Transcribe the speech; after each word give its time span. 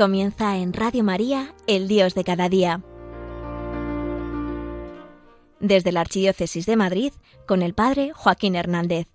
Comienza 0.00 0.56
en 0.56 0.72
Radio 0.72 1.04
María, 1.04 1.54
el 1.66 1.86
Dios 1.86 2.14
de 2.14 2.24
cada 2.24 2.48
día. 2.48 2.82
Desde 5.60 5.92
la 5.92 6.00
Archidiócesis 6.00 6.64
de 6.64 6.74
Madrid, 6.74 7.12
con 7.46 7.60
el 7.60 7.74
Padre 7.74 8.12
Joaquín 8.14 8.56
Hernández. 8.56 9.08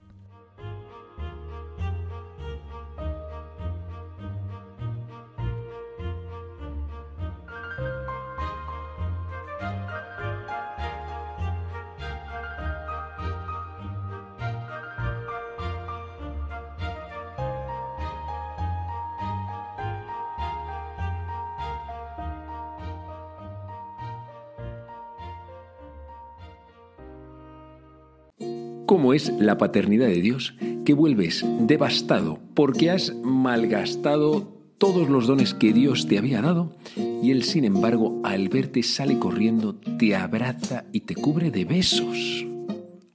¿Cómo 28.85 29.13
es 29.13 29.33
la 29.39 29.57
paternidad 29.57 30.07
de 30.07 30.21
Dios? 30.21 30.55
Que 30.85 30.93
vuelves 30.93 31.43
devastado 31.61 32.39
porque 32.53 32.91
has 32.91 33.15
malgastado 33.23 34.53
todos 34.77 35.09
los 35.09 35.25
dones 35.25 35.53
que 35.55 35.73
Dios 35.73 36.07
te 36.07 36.19
había 36.19 36.41
dado 36.41 36.75
y 36.95 37.31
Él, 37.31 37.43
sin 37.43 37.65
embargo, 37.65 38.21
al 38.23 38.49
verte 38.49 38.83
sale 38.83 39.17
corriendo, 39.17 39.75
te 39.97 40.15
abraza 40.15 40.85
y 40.91 41.01
te 41.01 41.15
cubre 41.15 41.49
de 41.49 41.65
besos. 41.65 42.45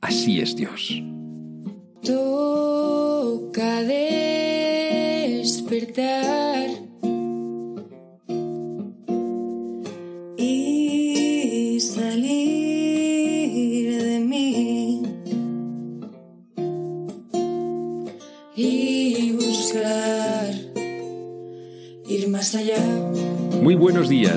Así 0.00 0.40
es 0.40 0.56
Dios. 0.56 1.02
Toca 2.02 3.82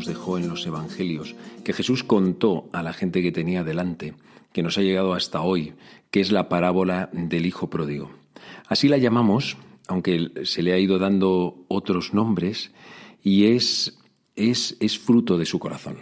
Nos 0.00 0.06
dejó 0.06 0.38
en 0.38 0.48
los 0.48 0.64
Evangelios, 0.64 1.34
que 1.62 1.74
Jesús 1.74 2.04
contó 2.04 2.70
a 2.72 2.82
la 2.82 2.94
gente 2.94 3.20
que 3.20 3.32
tenía 3.32 3.64
delante, 3.64 4.14
que 4.50 4.62
nos 4.62 4.78
ha 4.78 4.80
llegado 4.80 5.12
hasta 5.12 5.42
hoy, 5.42 5.74
que 6.10 6.22
es 6.22 6.32
la 6.32 6.48
parábola 6.48 7.10
del 7.12 7.44
Hijo 7.44 7.68
Pródigo. 7.68 8.10
Así 8.66 8.88
la 8.88 8.96
llamamos, 8.96 9.58
aunque 9.88 10.32
se 10.44 10.62
le 10.62 10.72
ha 10.72 10.78
ido 10.78 10.98
dando 10.98 11.66
otros 11.68 12.14
nombres, 12.14 12.72
y 13.22 13.48
es, 13.48 13.98
es, 14.36 14.78
es 14.80 14.98
fruto 14.98 15.36
de 15.36 15.44
su 15.44 15.58
corazón. 15.58 15.98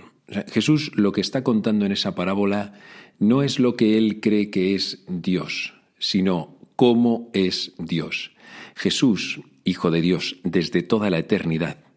Jesús 0.46 0.92
lo 0.94 1.10
que 1.10 1.20
está 1.20 1.42
contando 1.42 1.84
en 1.84 1.90
esa 1.90 2.14
parábola 2.14 2.74
no 3.18 3.42
es 3.42 3.58
lo 3.58 3.74
que 3.74 3.98
él 3.98 4.20
cree 4.20 4.48
que 4.48 4.76
es 4.76 5.02
Dios, 5.08 5.74
sino 5.98 6.54
cómo 6.76 7.30
es 7.32 7.72
Dios. 7.78 8.30
Jesús, 8.76 9.40
Hijo 9.64 9.90
de 9.90 10.02
Dios, 10.02 10.36
desde 10.44 10.82
toda 10.82 11.10
la 11.10 11.18
eternidad, 11.18 11.87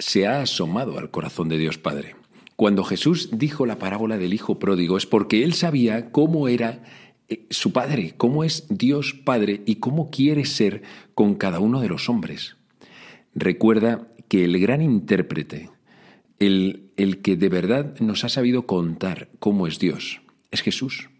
se 0.00 0.26
ha 0.26 0.40
asomado 0.40 0.98
al 0.98 1.10
corazón 1.10 1.48
de 1.48 1.58
Dios 1.58 1.78
Padre. 1.78 2.16
Cuando 2.56 2.84
Jesús 2.84 3.28
dijo 3.32 3.66
la 3.66 3.78
parábola 3.78 4.18
del 4.18 4.34
Hijo 4.34 4.58
Pródigo 4.58 4.96
es 4.96 5.06
porque 5.06 5.44
él 5.44 5.54
sabía 5.54 6.10
cómo 6.10 6.48
era 6.48 6.82
eh, 7.28 7.46
su 7.50 7.72
Padre, 7.72 8.14
cómo 8.16 8.42
es 8.42 8.66
Dios 8.68 9.14
Padre 9.14 9.62
y 9.66 9.76
cómo 9.76 10.10
quiere 10.10 10.44
ser 10.44 10.82
con 11.14 11.34
cada 11.34 11.60
uno 11.60 11.80
de 11.80 11.88
los 11.88 12.08
hombres. 12.08 12.56
Recuerda 13.34 14.08
que 14.28 14.44
el 14.44 14.58
gran 14.58 14.82
intérprete, 14.82 15.70
el, 16.38 16.90
el 16.96 17.20
que 17.20 17.36
de 17.36 17.48
verdad 17.48 17.98
nos 18.00 18.24
ha 18.24 18.28
sabido 18.28 18.66
contar 18.66 19.28
cómo 19.38 19.66
es 19.66 19.78
Dios, 19.78 20.22
es 20.50 20.62
Jesús. 20.62 21.10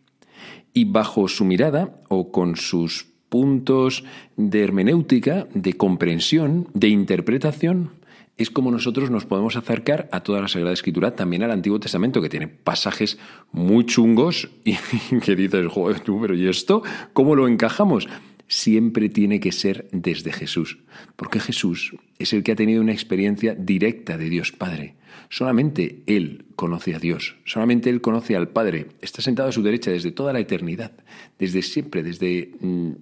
Y 0.73 0.85
bajo 0.85 1.29
su 1.29 1.45
mirada 1.45 1.97
o 2.09 2.33
con 2.33 2.57
sus 2.57 3.07
puntos 3.29 4.05
de 4.37 4.63
hermenéutica, 4.63 5.47
de 5.55 5.75
comprensión, 5.75 6.69
de 6.75 6.89
interpretación, 6.89 8.00
es 8.43 8.51
como 8.51 8.71
nosotros 8.71 9.11
nos 9.11 9.27
podemos 9.27 9.57
acercar 9.57 10.09
a 10.13 10.23
toda 10.23 10.41
la 10.41 10.49
Sagrada 10.49 10.73
Escritura, 10.73 11.15
también 11.15 11.43
al 11.43 11.51
Antiguo 11.51 11.79
Testamento, 11.79 12.23
que 12.23 12.31
tiene 12.31 12.49
pasajes 12.49 13.19
muy 13.53 13.85
chungos 13.85 14.49
y 14.65 14.77
que 15.25 15.37
dices, 15.37 15.67
joder, 15.69 16.01
tú, 16.01 16.21
pero 16.23 16.35
¿y 16.35 16.49
esto? 16.49 16.83
¿Cómo 17.13 17.37
lo 17.37 17.47
encajamos? 17.47 18.09
Siempre 18.49 19.11
tiene 19.11 19.41
que 19.41 19.53
ser 19.53 19.89
desde 19.93 20.33
Jesús, 20.33 20.79
porque 21.17 21.39
Jesús 21.39 21.95
es 22.19 22.33
el 22.33 22.43
que 22.43 22.53
ha 22.53 22.57
tenido 22.57 22.81
una 22.81 22.93
experiencia 22.93 23.55
directa 23.55 24.17
de 24.17 24.31
Dios 24.31 24.53
Padre. 24.53 24.97
Solamente 25.29 26.03
Él 26.07 26.47
conoce 26.57 26.95
a 26.95 26.99
Dios, 26.99 27.37
solamente 27.45 27.91
Él 27.91 28.01
conoce 28.01 28.37
al 28.37 28.49
Padre. 28.49 28.89
Está 29.03 29.21
sentado 29.21 29.51
a 29.51 29.53
su 29.53 29.63
derecha 29.63 29.91
desde 29.91 30.13
toda 30.13 30.33
la 30.33 30.41
eternidad, 30.41 30.93
desde 31.39 31.61
siempre, 31.63 32.03
desde 32.03 32.53
mm, 32.61 32.93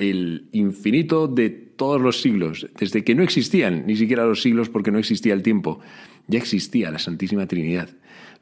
el 0.00 0.48
infinito 0.52 1.28
de 1.28 1.50
todos 1.50 2.00
los 2.00 2.20
siglos, 2.22 2.66
desde 2.78 3.04
que 3.04 3.14
no 3.14 3.22
existían 3.22 3.86
ni 3.86 3.96
siquiera 3.96 4.24
los 4.24 4.42
siglos 4.42 4.70
porque 4.70 4.90
no 4.90 4.98
existía 4.98 5.34
el 5.34 5.42
tiempo, 5.42 5.80
ya 6.26 6.38
existía 6.38 6.90
la 6.90 6.98
Santísima 6.98 7.46
Trinidad. 7.46 7.90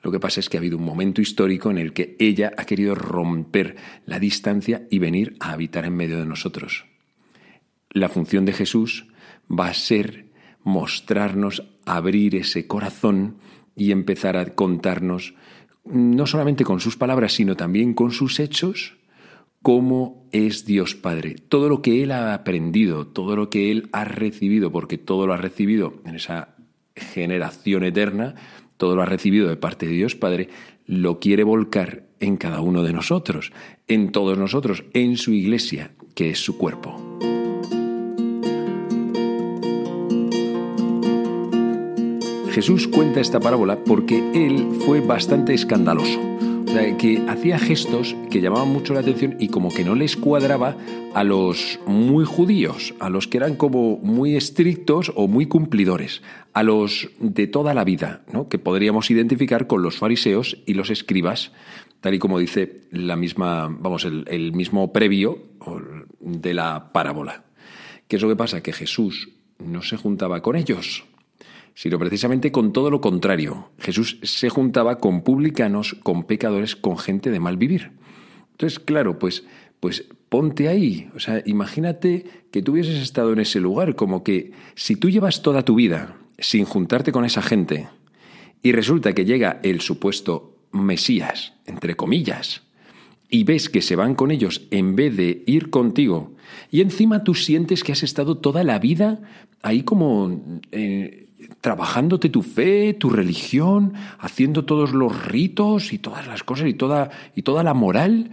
Lo 0.03 0.13
que 0.13 0.21
pasa 0.21 0.39
es 0.39 0.49
que 0.49 0.57
ha 0.57 0.61
habido 0.61 0.79
un 0.79 0.85
momento 0.85 1.21
histórico 1.21 1.71
en 1.71 1.79
el 1.79 1.93
que 1.93 2.17
ella 2.21 2.53
ha 2.57 2.65
querido 2.65 2.95
romper 2.95 3.77
la 4.07 4.21
distancia 4.21 4.87
y 4.91 5.01
venir 5.01 5.37
a 5.41 5.53
habitar 5.53 5.85
en 5.85 5.97
medio 5.97 6.19
de 6.19 6.27
nosotros. 6.27 6.87
La 7.91 8.09
función 8.09 8.45
de 8.45 8.53
Jesús 8.53 9.09
va 9.51 9.69
a 9.69 9.75
ser 9.75 10.27
mostrarnos, 10.63 11.65
abrir 11.87 12.37
ese 12.37 12.69
corazón 12.69 13.39
y 13.75 13.91
empezar 13.91 14.37
a 14.37 14.55
contarnos, 14.55 15.35
no 15.85 16.27
solamente 16.27 16.65
con 16.65 16.79
sus 16.79 16.97
palabras, 16.97 17.33
sino 17.33 17.57
también 17.57 17.95
con 17.95 18.13
sus 18.13 18.39
hechos, 18.39 18.98
cómo 19.63 20.29
es 20.33 20.65
Dios 20.65 20.95
Padre. 20.95 21.37
Todo 21.49 21.69
lo 21.69 21.83
que 21.83 22.03
Él 22.03 22.13
ha 22.13 22.35
aprendido, 22.35 23.07
todo 23.07 23.37
lo 23.37 23.51
que 23.51 23.71
Él 23.71 23.89
ha 23.93 24.05
recibido, 24.05 24.71
porque 24.73 24.99
todo 24.99 25.27
lo 25.27 25.35
ha 25.35 25.39
recibido 25.39 25.95
en 26.05 26.17
esa 26.17 26.57
generación 26.97 27.85
eterna, 27.85 28.35
todo 28.77 28.97
lo 28.97 29.03
ha 29.03 29.07
recibido 29.07 29.49
de 29.49 29.57
parte 29.57 29.87
de 29.87 29.93
Dios 29.93 30.15
Padre, 30.15 30.49
lo 30.87 31.21
quiere 31.21 31.45
volcar 31.45 32.05
en 32.21 32.37
cada 32.37 32.61
uno 32.61 32.83
de 32.83 32.93
nosotros, 32.93 33.53
en 33.87 34.11
todos 34.11 34.39
nosotros, 34.39 34.85
en 34.95 35.17
su 35.17 35.33
iglesia, 35.33 35.93
que 36.15 36.31
es 36.31 36.38
su 36.41 36.56
cuerpo. 36.59 36.97
Jesús 42.50 42.88
cuenta 42.88 43.21
esta 43.21 43.38
parábola 43.38 43.85
porque 43.85 44.19
él 44.35 44.81
fue 44.85 45.00
bastante 45.00 45.55
escandaloso. 45.55 46.38
Que 46.99 47.25
hacía 47.29 47.59
gestos 47.59 48.15
que 48.31 48.41
llamaban 48.41 48.69
mucho 48.69 48.93
la 48.93 49.00
atención 49.00 49.37
y 49.38 49.49
como 49.49 49.73
que 49.73 49.85
no 49.85 49.94
les 49.94 50.17
cuadraba 50.17 50.76
a 51.15 51.25
los 51.25 51.81
muy 51.87 52.25
judíos, 52.25 52.94
a 53.00 53.09
los 53.09 53.26
que 53.26 53.38
eran 53.38 53.56
como 53.56 53.97
muy 53.99 54.37
estrictos 54.37 55.11
o 55.15 55.29
muy 55.29 55.47
cumplidores, 55.47 56.23
a 56.53 56.62
los 56.62 57.09
de 57.20 57.47
toda 57.47 57.73
la 57.73 57.85
vida, 57.85 58.23
¿no? 58.32 58.49
que 58.49 58.59
podríamos 58.59 59.11
identificar 59.11 59.67
con 59.67 59.82
los 59.82 59.97
fariseos 59.97 60.59
y 60.67 60.75
los 60.75 60.91
escribas, 60.91 61.53
tal 62.00 62.15
y 62.15 62.19
como 62.19 62.38
dice 62.38 62.82
la 62.91 63.17
misma, 63.17 63.69
vamos, 63.69 64.05
el, 64.05 64.25
el 64.29 64.53
mismo 64.53 64.93
previo 64.93 65.38
de 66.20 66.55
la 66.55 66.93
parábola. 66.93 67.44
¿Qué 68.09 68.17
es 68.17 68.23
lo 68.23 68.29
que 68.29 68.37
pasa? 68.37 68.62
Que 68.62 68.73
Jesús 68.73 69.31
no 69.59 69.82
se 69.82 69.97
juntaba 69.97 70.43
con 70.43 70.56
ellos, 70.56 71.05
sino 71.79 71.97
precisamente 71.97 72.51
con 72.51 72.73
todo 72.73 72.91
lo 72.91 73.01
contrario. 73.01 73.71
Jesús 73.79 74.19
se 74.25 74.49
juntaba 74.49 74.99
con 74.99 75.23
publicanos, 75.23 75.95
con 76.03 76.25
pecadores, 76.25 76.75
con 76.75 76.99
gente 76.99 77.31
de 77.31 77.39
mal 77.39 77.57
vivir. 77.57 77.93
Entonces, 78.51 78.81
claro, 78.81 79.21
pues, 79.21 79.45
pues 79.79 80.05
ponte 80.29 80.67
ahí. 80.67 81.09
O 81.15 81.21
sea, 81.21 81.41
imagínate 81.47 82.25
que 82.51 82.63
tú 82.63 82.73
hubieses 82.73 83.01
estado 83.01 83.33
en 83.33 83.39
ese 83.39 83.61
lugar, 83.61 83.95
como 83.95 84.25
que 84.25 84.51
si 84.75 84.97
tú 84.97 85.09
llevas 85.09 85.41
toda 85.41 85.65
tu 85.65 85.77
vida 85.77 86.17
sin 86.37 86.65
juntarte 86.65 87.13
con 87.13 87.25
esa 87.25 87.43
gente 87.43 87.87
y 88.61 88.73
resulta 88.73 89.13
que 89.13 89.25
llega 89.25 89.61
el 89.63 89.81
supuesto 89.81 90.57
Mesías, 90.73 91.53
entre 91.65 91.95
comillas, 91.95 92.63
y 93.31 93.45
ves 93.45 93.69
que 93.69 93.83
se 93.83 93.95
van 93.95 94.17
con 94.17 94.33
ellos 94.33 94.67
en 94.73 94.97
vez 94.97 95.17
de 95.17 95.45
ir 95.47 95.71
contigo, 95.71 96.35
y 96.73 96.81
encima 96.81 97.23
tú 97.23 97.35
sientes 97.35 97.85
que 97.85 97.93
has 97.93 98.03
estado 98.03 98.39
toda 98.39 98.65
la 98.65 98.81
vida 98.81 99.21
ahí 99.63 99.85
como 99.85 100.43
eh, 100.73 101.28
trabajándote 101.61 102.29
tu 102.29 102.43
fe, 102.43 102.94
tu 102.94 103.11
religión, 103.11 103.94
haciendo 104.19 104.64
todos 104.64 104.93
los 104.93 105.26
ritos 105.26 105.93
y 105.93 105.99
todas 105.99 106.26
las 106.26 106.43
cosas 106.43 106.69
y 106.69 106.75
toda, 106.75 107.11
y 107.35 107.43
toda 107.43 107.62
la 107.62 107.75
moral, 107.75 108.31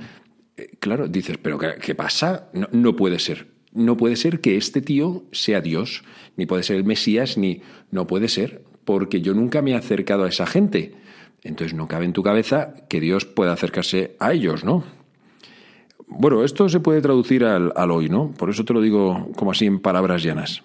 eh, 0.58 0.72
claro, 0.80 1.08
dices, 1.08 1.38
pero 1.38 1.58
¿qué, 1.58 1.96
pasa? 1.96 2.50
No, 2.54 2.68
no 2.72 2.96
puede 2.96 3.20
ser. 3.20 3.48
No 3.74 3.98
puede 3.98 4.16
ser 4.16 4.40
que 4.40 4.56
este 4.56 4.82
tío 4.82 5.26
sea 5.32 5.60
Dios, 5.60 6.04
ni 6.38 6.46
puede 6.46 6.64
ser 6.64 6.78
el 6.78 6.86
Mesías, 6.86 7.38
ni 7.38 7.62
no 7.92 8.08
puede 8.08 8.30
ser, 8.30 8.64
porque 8.86 9.22
yo 9.22 9.34
nunca 9.34 9.62
me 9.62 9.72
he 9.72 9.76
acercado 9.76 10.24
a 10.24 10.30
esa 10.30 10.46
gente. 10.46 10.94
Entonces 11.44 11.76
no 11.76 11.88
cabe 11.88 12.06
en 12.06 12.14
tu 12.14 12.24
cabeza 12.24 12.74
que 12.90 13.00
Dios 13.00 13.26
pueda 13.26 13.54
acercarse 13.54 14.16
a 14.20 14.34
ellos, 14.34 14.64
¿no? 14.64 14.84
Bueno, 16.08 16.44
esto 16.44 16.70
se 16.70 16.80
puede 16.80 17.02
traducir 17.02 17.44
al, 17.44 17.92
hoy, 17.92 18.10
¿no? 18.10 18.32
Por 18.32 18.50
eso 18.50 18.64
te 18.64 18.74
lo 18.74 18.82
digo 18.82 19.32
como 19.36 19.52
así 19.52 19.66
en 19.66 19.80
palabras 19.80 20.24
llanas. 20.24 20.64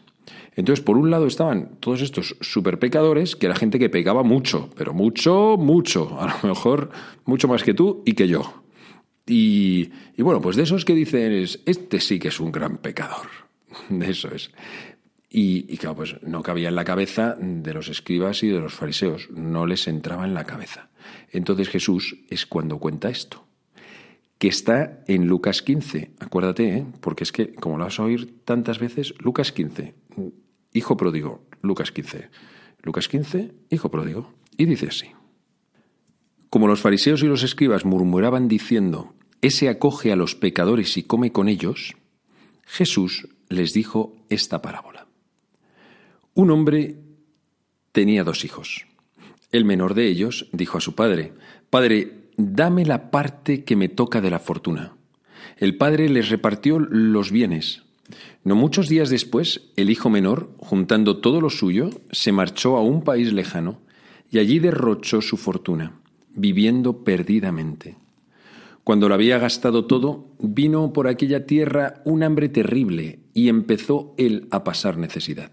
Entonces, 0.61 0.85
por 0.85 0.99
un 0.99 1.11
lado 1.11 1.27
estaban 1.27 1.71
todos 1.81 2.03
estos 2.03 2.37
super 2.43 2.79
pecadores, 2.79 3.35
que 3.35 3.47
era 3.47 3.55
gente 3.55 3.79
que 3.79 3.89
pecaba 3.89 4.23
mucho, 4.23 4.69
pero 4.77 4.93
mucho, 4.93 5.57
mucho, 5.59 6.21
a 6.21 6.27
lo 6.27 6.49
mejor 6.51 6.91
mucho 7.25 7.49
más 7.49 7.63
que 7.65 7.73
tú 7.73 8.03
y 8.05 8.13
que 8.13 8.29
yo. 8.29 8.63
Y, 9.27 9.91
bueno, 10.19 10.43
pues 10.43 10.57
de 10.57 10.65
esos 10.65 10.85
que 10.85 10.95
dicen, 10.95 11.33
este 11.65 11.99
sí 11.99 12.19
que 12.19 12.29
es 12.29 12.41
un 12.41 12.53
gran 12.53 12.77
pecador. 12.77 13.27
De 13.89 14.11
eso 14.11 14.29
es. 14.35 14.51
Y, 15.31 15.79
claro, 15.79 15.97
pues 15.97 16.17
no 16.23 16.43
cabía 16.43 16.69
en 16.69 16.75
la 16.75 16.85
cabeza 16.85 17.37
de 17.41 17.73
los 17.73 17.89
escribas 17.89 18.43
y 18.43 18.49
de 18.49 18.61
los 18.61 18.75
fariseos, 18.75 19.31
no 19.31 19.65
les 19.65 19.89
entraba 19.89 20.27
en 20.27 20.35
la 20.35 20.45
cabeza. 20.45 20.91
Entonces 21.31 21.71
Jesús 21.71 22.19
es 22.29 22.45
cuando 22.45 22.79
cuenta 22.79 23.09
esto, 23.09 23.47
que 24.37 24.49
está 24.49 25.05
en 25.07 25.27
Lucas 25.27 25.63
15, 25.63 26.11
acuérdate, 26.19 26.77
¿eh? 26.77 26.87
porque 27.01 27.25
es 27.25 27.33
que 27.33 27.55
como 27.55 27.79
lo 27.79 27.85
vas 27.85 27.99
a 27.99 28.03
oír 28.03 28.45
tantas 28.45 28.79
veces, 28.79 29.15
Lucas 29.21 29.53
15, 29.53 29.95
hijo 30.73 30.97
pródigo, 30.97 31.45
Lucas 31.63 31.93
15, 31.93 32.31
Lucas 32.83 33.09
15, 33.09 33.53
hijo 33.71 33.91
pródigo, 33.91 34.33
y 34.57 34.67
dice 34.67 34.89
así. 34.89 35.11
Como 36.49 36.67
los 36.67 36.81
fariseos 36.81 37.23
y 37.23 37.27
los 37.27 37.43
escribas 37.43 37.85
murmuraban 37.85 38.49
diciendo, 38.49 39.15
ese 39.41 39.69
acoge 39.69 40.13
a 40.13 40.17
los 40.17 40.35
pecadores 40.35 40.97
y 40.97 41.03
come 41.03 41.33
con 41.33 41.49
ellos, 41.49 41.97
Jesús 42.67 43.29
les 43.49 43.73
dijo 43.73 44.17
esta 44.29 44.61
parábola. 44.61 45.07
Un 46.35 46.51
hombre 46.51 46.97
tenía 47.93 48.25
dos 48.25 48.45
hijos. 48.45 48.87
El 49.53 49.65
menor 49.65 49.95
de 49.95 50.07
ellos 50.07 50.49
dijo 50.53 50.79
a 50.79 50.81
su 50.81 50.95
padre, 50.95 51.33
Padre, 51.71 52.29
dame 52.37 52.85
la 52.85 53.11
parte 53.11 53.65
que 53.65 53.77
me 53.77 53.89
toca 53.89 54.21
de 54.21 54.31
la 54.31 54.39
fortuna. 54.39 54.97
El 55.57 55.77
padre 55.77 56.09
les 56.09 56.31
repartió 56.31 56.79
los 56.79 57.31
bienes. 57.31 57.83
No 58.45 58.55
muchos 58.55 58.89
días 58.89 59.11
después, 59.11 59.71
el 59.77 59.91
hijo 59.91 60.11
menor, 60.11 60.51
juntando 60.59 61.19
todo 61.19 61.41
lo 61.41 61.51
suyo, 61.51 61.91
se 62.11 62.33
marchó 62.33 62.77
a 62.77 62.83
un 62.83 63.03
país 63.03 63.33
lejano 63.33 63.81
y 64.31 64.39
allí 64.39 64.59
derrochó 64.59 65.21
su 65.21 65.37
fortuna, 65.37 66.01
viviendo 66.35 67.05
perdidamente. 67.05 67.97
Cuando 68.85 69.09
lo 69.09 69.15
había 69.15 69.39
gastado 69.39 69.85
todo, 69.85 70.29
vino 70.39 70.93
por 70.93 71.07
aquella 71.07 71.47
tierra 71.47 72.03
un 72.05 72.23
hambre 72.23 72.49
terrible 72.49 73.21
y 73.35 73.49
empezó 73.49 74.15
él 74.17 74.49
a 74.51 74.65
pasar 74.65 74.97
necesidad. 74.97 75.53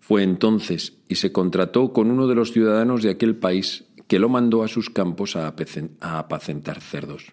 Fue 0.00 0.22
entonces 0.22 0.98
y 1.08 1.14
se 1.14 1.32
contrató 1.32 1.92
con 1.92 2.10
uno 2.10 2.26
de 2.26 2.34
los 2.34 2.52
ciudadanos 2.52 3.02
de 3.02 3.10
aquel 3.10 3.36
país 3.36 3.84
que 4.08 4.18
lo 4.18 4.28
mandó 4.28 4.62
a 4.62 4.68
sus 4.68 4.90
campos 4.90 5.36
a 5.36 5.46
apacentar 5.46 6.80
cerdos. 6.82 7.32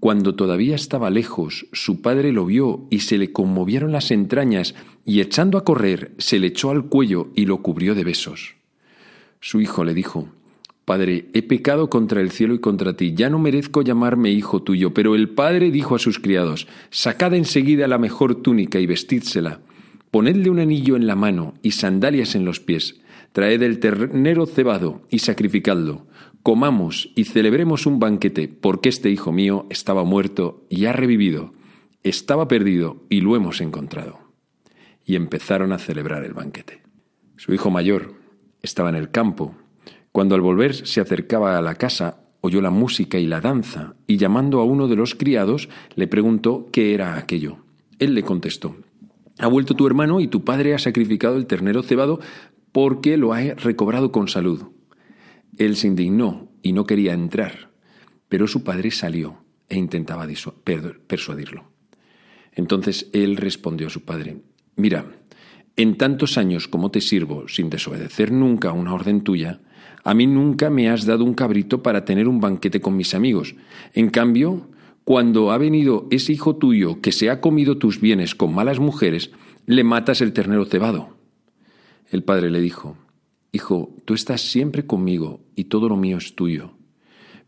Cuando 0.00 0.34
todavía 0.34 0.74
estaba 0.74 1.10
lejos, 1.10 1.66
su 1.72 2.00
padre 2.00 2.32
lo 2.32 2.46
vio 2.46 2.86
y 2.90 3.00
se 3.00 3.18
le 3.18 3.32
conmovieron 3.32 3.92
las 3.92 4.10
entrañas, 4.10 4.74
y 5.04 5.20
echando 5.20 5.58
a 5.58 5.64
correr, 5.64 6.12
se 6.18 6.38
le 6.38 6.48
echó 6.48 6.70
al 6.70 6.86
cuello 6.86 7.28
y 7.34 7.44
lo 7.44 7.58
cubrió 7.58 7.94
de 7.94 8.04
besos. 8.04 8.56
Su 9.40 9.60
hijo 9.60 9.84
le 9.84 9.94
dijo, 9.94 10.28
Padre, 10.86 11.26
he 11.34 11.42
pecado 11.42 11.88
contra 11.88 12.20
el 12.20 12.30
cielo 12.30 12.54
y 12.54 12.58
contra 12.58 12.96
ti, 12.96 13.14
ya 13.14 13.30
no 13.30 13.38
merezco 13.38 13.82
llamarme 13.82 14.30
hijo 14.30 14.62
tuyo. 14.62 14.92
Pero 14.92 15.14
el 15.14 15.28
padre 15.28 15.70
dijo 15.70 15.94
a 15.94 16.00
sus 16.00 16.18
criados, 16.18 16.66
Sacad 16.90 17.34
enseguida 17.34 17.86
la 17.86 17.98
mejor 17.98 18.36
túnica 18.36 18.80
y 18.80 18.86
vestídsela 18.86 19.60
Ponedle 20.10 20.50
un 20.50 20.58
anillo 20.58 20.96
en 20.96 21.06
la 21.06 21.14
mano 21.14 21.54
y 21.62 21.70
sandalias 21.70 22.34
en 22.34 22.44
los 22.44 22.58
pies. 22.58 23.00
Traed 23.32 23.62
el 23.62 23.78
ternero 23.78 24.46
cebado 24.46 25.02
y 25.08 25.20
sacrificadlo. 25.20 26.06
Comamos 26.42 27.10
y 27.14 27.24
celebremos 27.24 27.84
un 27.84 27.98
banquete, 27.98 28.48
porque 28.48 28.88
este 28.88 29.10
hijo 29.10 29.30
mío 29.30 29.66
estaba 29.68 30.04
muerto 30.04 30.64
y 30.70 30.86
ha 30.86 30.92
revivido. 30.92 31.52
Estaba 32.02 32.48
perdido 32.48 33.04
y 33.10 33.20
lo 33.20 33.36
hemos 33.36 33.60
encontrado. 33.60 34.18
Y 35.04 35.16
empezaron 35.16 35.72
a 35.72 35.78
celebrar 35.78 36.24
el 36.24 36.32
banquete. 36.32 36.82
Su 37.36 37.52
hijo 37.52 37.70
mayor 37.70 38.14
estaba 38.62 38.88
en 38.88 38.96
el 38.96 39.10
campo. 39.10 39.54
Cuando 40.12 40.34
al 40.34 40.40
volver 40.40 40.74
se 40.74 41.00
acercaba 41.00 41.58
a 41.58 41.62
la 41.62 41.74
casa, 41.74 42.22
oyó 42.40 42.62
la 42.62 42.70
música 42.70 43.18
y 43.18 43.26
la 43.26 43.42
danza, 43.42 43.94
y 44.06 44.16
llamando 44.16 44.60
a 44.60 44.64
uno 44.64 44.88
de 44.88 44.96
los 44.96 45.14
criados, 45.14 45.68
le 45.94 46.06
preguntó 46.06 46.68
qué 46.72 46.94
era 46.94 47.18
aquello. 47.18 47.58
Él 47.98 48.14
le 48.14 48.22
contestó, 48.22 48.76
ha 49.40 49.46
vuelto 49.46 49.74
tu 49.74 49.86
hermano 49.86 50.20
y 50.20 50.28
tu 50.28 50.44
padre 50.44 50.74
ha 50.74 50.78
sacrificado 50.78 51.36
el 51.36 51.46
ternero 51.46 51.82
cebado 51.82 52.20
porque 52.72 53.16
lo 53.16 53.32
ha 53.32 53.40
recobrado 53.40 54.12
con 54.12 54.28
salud. 54.28 54.64
Él 55.60 55.76
se 55.76 55.88
indignó 55.88 56.48
y 56.62 56.72
no 56.72 56.86
quería 56.86 57.12
entrar, 57.12 57.68
pero 58.30 58.48
su 58.48 58.64
padre 58.64 58.90
salió 58.90 59.44
e 59.68 59.76
intentaba 59.76 60.26
persuadirlo. 61.06 61.64
Entonces 62.52 63.10
él 63.12 63.36
respondió 63.36 63.88
a 63.88 63.90
su 63.90 64.06
padre, 64.06 64.38
Mira, 64.76 65.04
en 65.76 65.98
tantos 65.98 66.38
años 66.38 66.66
como 66.66 66.90
te 66.90 67.02
sirvo, 67.02 67.46
sin 67.46 67.68
desobedecer 67.68 68.32
nunca 68.32 68.72
una 68.72 68.94
orden 68.94 69.20
tuya, 69.20 69.60
a 70.02 70.14
mí 70.14 70.26
nunca 70.26 70.70
me 70.70 70.88
has 70.88 71.04
dado 71.04 71.24
un 71.24 71.34
cabrito 71.34 71.82
para 71.82 72.06
tener 72.06 72.26
un 72.26 72.40
banquete 72.40 72.80
con 72.80 72.96
mis 72.96 73.14
amigos. 73.14 73.54
En 73.92 74.08
cambio, 74.08 74.70
cuando 75.04 75.52
ha 75.52 75.58
venido 75.58 76.08
ese 76.10 76.32
hijo 76.32 76.56
tuyo 76.56 77.02
que 77.02 77.12
se 77.12 77.28
ha 77.28 77.42
comido 77.42 77.76
tus 77.76 78.00
bienes 78.00 78.34
con 78.34 78.54
malas 78.54 78.78
mujeres, 78.78 79.30
le 79.66 79.84
matas 79.84 80.22
el 80.22 80.32
ternero 80.32 80.64
cebado. 80.64 81.18
El 82.10 82.24
padre 82.24 82.48
le 82.48 82.62
dijo, 82.62 82.96
Hijo, 83.52 83.96
tú 84.04 84.14
estás 84.14 84.40
siempre 84.42 84.86
conmigo 84.86 85.40
y 85.56 85.64
todo 85.64 85.88
lo 85.88 85.96
mío 85.96 86.18
es 86.18 86.34
tuyo. 86.34 86.72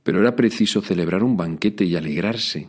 Pero 0.02 0.20
era 0.20 0.34
preciso 0.34 0.82
celebrar 0.82 1.22
un 1.22 1.36
banquete 1.36 1.84
y 1.84 1.94
alegrarse, 1.96 2.68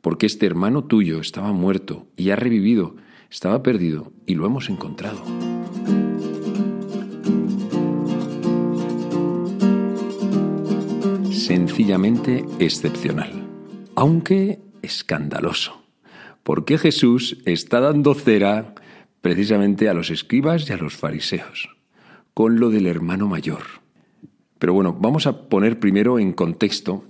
porque 0.00 0.26
este 0.26 0.46
hermano 0.46 0.84
tuyo 0.84 1.20
estaba 1.20 1.52
muerto 1.52 2.08
y 2.16 2.30
ha 2.30 2.36
revivido, 2.36 2.96
estaba 3.30 3.62
perdido 3.62 4.12
y 4.26 4.34
lo 4.34 4.46
hemos 4.46 4.68
encontrado. 4.68 5.22
Sencillamente 11.30 12.44
excepcional 12.58 13.42
aunque 13.94 14.60
escandaloso, 14.82 15.82
porque 16.42 16.78
Jesús 16.78 17.38
está 17.44 17.80
dando 17.80 18.14
cera 18.14 18.74
precisamente 19.20 19.88
a 19.88 19.94
los 19.94 20.10
escribas 20.10 20.68
y 20.68 20.72
a 20.72 20.76
los 20.76 20.94
fariseos, 20.96 21.71
con 22.34 22.60
lo 22.60 22.70
del 22.70 22.86
hermano 22.86 23.26
mayor. 23.26 23.62
Pero 24.58 24.74
bueno, 24.74 24.96
vamos 24.98 25.26
a 25.26 25.48
poner 25.48 25.80
primero 25.80 26.18
en 26.18 26.32
contexto. 26.32 27.04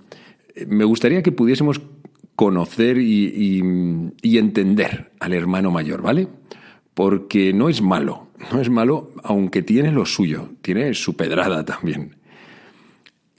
Me 0.66 0.84
gustaría 0.84 1.22
que 1.22 1.32
pudiésemos 1.32 1.80
conocer 2.34 2.98
y, 2.98 3.60
entender 4.22 5.12
al 5.20 5.32
hermano 5.34 5.70
mayor, 5.70 6.02
¿vale? 6.02 6.28
Porque 6.94 7.52
no 7.52 7.68
es 7.68 7.82
malo, 7.82 8.28
no 8.52 8.60
es 8.60 8.70
malo, 8.70 9.10
aunque 9.22 9.62
tiene 9.62 9.92
lo 9.92 10.06
suyo, 10.06 10.50
tiene 10.62 10.94
su 10.94 11.14
pedrada 11.14 11.64
también. 11.64 12.16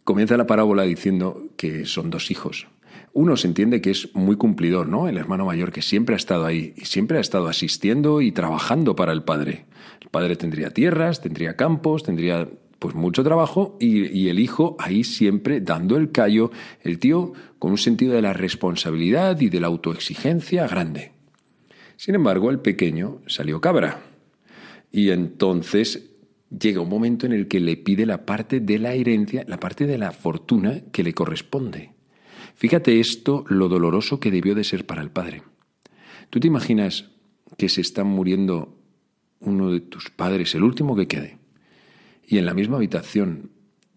Comienza 0.03 0.37
la 0.37 0.47
parábola 0.47 0.83
diciendo 0.83 1.43
que 1.57 1.85
son 1.85 2.09
dos 2.09 2.29
hijos, 2.31 2.67
uno 3.13 3.37
se 3.37 3.47
entiende 3.47 3.79
que 3.79 3.91
es 3.91 4.13
muy 4.15 4.35
cumplidor, 4.35 4.87
¿no? 4.87 5.07
El 5.07 5.17
hermano 5.17 5.45
mayor 5.45 5.71
que 5.71 5.83
siempre 5.83 6.15
ha 6.15 6.17
estado 6.17 6.45
ahí 6.45 6.73
y 6.75 6.85
siempre 6.85 7.19
ha 7.19 7.21
estado 7.21 7.47
asistiendo 7.47 8.21
y 8.21 8.31
trabajando 8.31 8.95
para 8.95 9.13
el 9.13 9.23
padre. 9.23 9.65
El 10.01 10.09
padre 10.09 10.35
tendría 10.35 10.71
tierras, 10.71 11.21
tendría 11.21 11.55
campos, 11.55 12.03
tendría 12.03 12.49
pues 12.79 12.95
mucho 12.95 13.23
trabajo 13.23 13.77
y, 13.79 14.07
y, 14.07 14.27
el 14.27 14.39
hijo 14.39 14.75
ahí 14.77 15.05
siempre 15.05 15.61
dando 15.61 15.95
el 15.95 16.11
callo, 16.11 16.51
el 16.81 16.99
tío 16.99 17.31
con 17.57 17.71
un 17.71 17.77
sentido 17.77 18.13
de 18.13 18.21
la 18.21 18.33
responsabilidad 18.33 19.39
y 19.39 19.47
de 19.47 19.61
la 19.61 19.67
autoexigencia 19.67 20.67
grande. 20.67 21.13
Sin 21.95 22.15
embargo, 22.15 22.49
el 22.49 22.59
pequeño 22.59 23.21
salió 23.27 23.61
cabra. 23.61 24.01
Y 24.91 25.11
entonces 25.11 26.09
llega 26.49 26.81
un 26.81 26.89
momento 26.89 27.25
en 27.25 27.31
el 27.31 27.47
que 27.47 27.59
le 27.59 27.77
pide 27.77 28.05
la 28.05 28.25
parte 28.25 28.59
de 28.59 28.79
la 28.79 28.93
herencia, 28.93 29.45
la 29.47 29.59
parte 29.59 29.87
de 29.87 29.97
la 29.97 30.11
fortuna 30.11 30.81
que 30.91 31.03
le 31.03 31.13
corresponde. 31.13 31.92
Fíjate 32.55 32.99
esto, 32.99 33.45
lo 33.47 33.69
doloroso 33.69 34.19
que 34.19 34.31
debió 34.31 34.55
de 34.55 34.63
ser 34.63 34.85
para 34.85 35.01
el 35.01 35.11
padre. 35.11 35.43
¿Tú 36.29 36.39
te 36.39 36.47
imaginas 36.47 37.09
que 37.57 37.69
se 37.69 37.81
está 37.81 38.03
muriendo 38.03 38.77
uno 39.39 39.71
de 39.71 39.81
tus 39.81 40.09
padres, 40.09 40.55
el 40.55 40.63
último 40.63 40.95
que 40.95 41.07
quede, 41.07 41.37
y 42.25 42.37
en 42.37 42.45
la 42.45 42.53
misma 42.53 42.77
habitación 42.77 43.51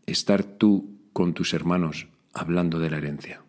estar 0.07 0.43
tú 0.43 0.99
con 1.13 1.33
tus 1.33 1.55
hermanos 1.55 2.09
hablando 2.35 2.79
de 2.79 2.91
la 2.91 2.99
herencia, 2.99 3.43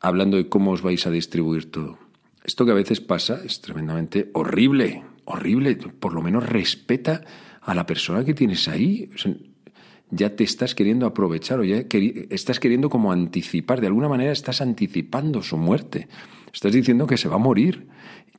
hablando 0.00 0.36
de 0.36 0.48
cómo 0.48 0.70
os 0.70 0.82
vais 0.82 1.06
a 1.06 1.10
distribuir 1.10 1.70
todo? 1.70 1.98
Esto 2.44 2.66
que 2.66 2.72
a 2.72 2.74
veces 2.74 3.00
pasa 3.00 3.40
es 3.42 3.62
tremendamente 3.62 4.30
horrible, 4.34 5.02
horrible. 5.24 5.76
Por 5.76 6.12
lo 6.12 6.20
menos 6.20 6.46
respeta 6.46 7.24
a 7.62 7.74
la 7.74 7.86
persona 7.86 8.22
que 8.24 8.34
tienes 8.34 8.68
ahí. 8.68 9.10
Ya 10.14 10.36
te 10.36 10.44
estás 10.44 10.74
queriendo 10.74 11.06
aprovechar 11.06 11.60
o 11.60 11.64
ya 11.64 11.84
estás 12.30 12.60
queriendo 12.60 12.90
como 12.90 13.12
anticipar. 13.12 13.80
De 13.80 13.86
alguna 13.86 14.08
manera 14.08 14.32
estás 14.32 14.60
anticipando 14.60 15.42
su 15.42 15.56
muerte. 15.56 16.08
Estás 16.52 16.72
diciendo 16.72 17.06
que 17.06 17.16
se 17.16 17.28
va 17.28 17.36
a 17.36 17.38
morir. 17.38 17.88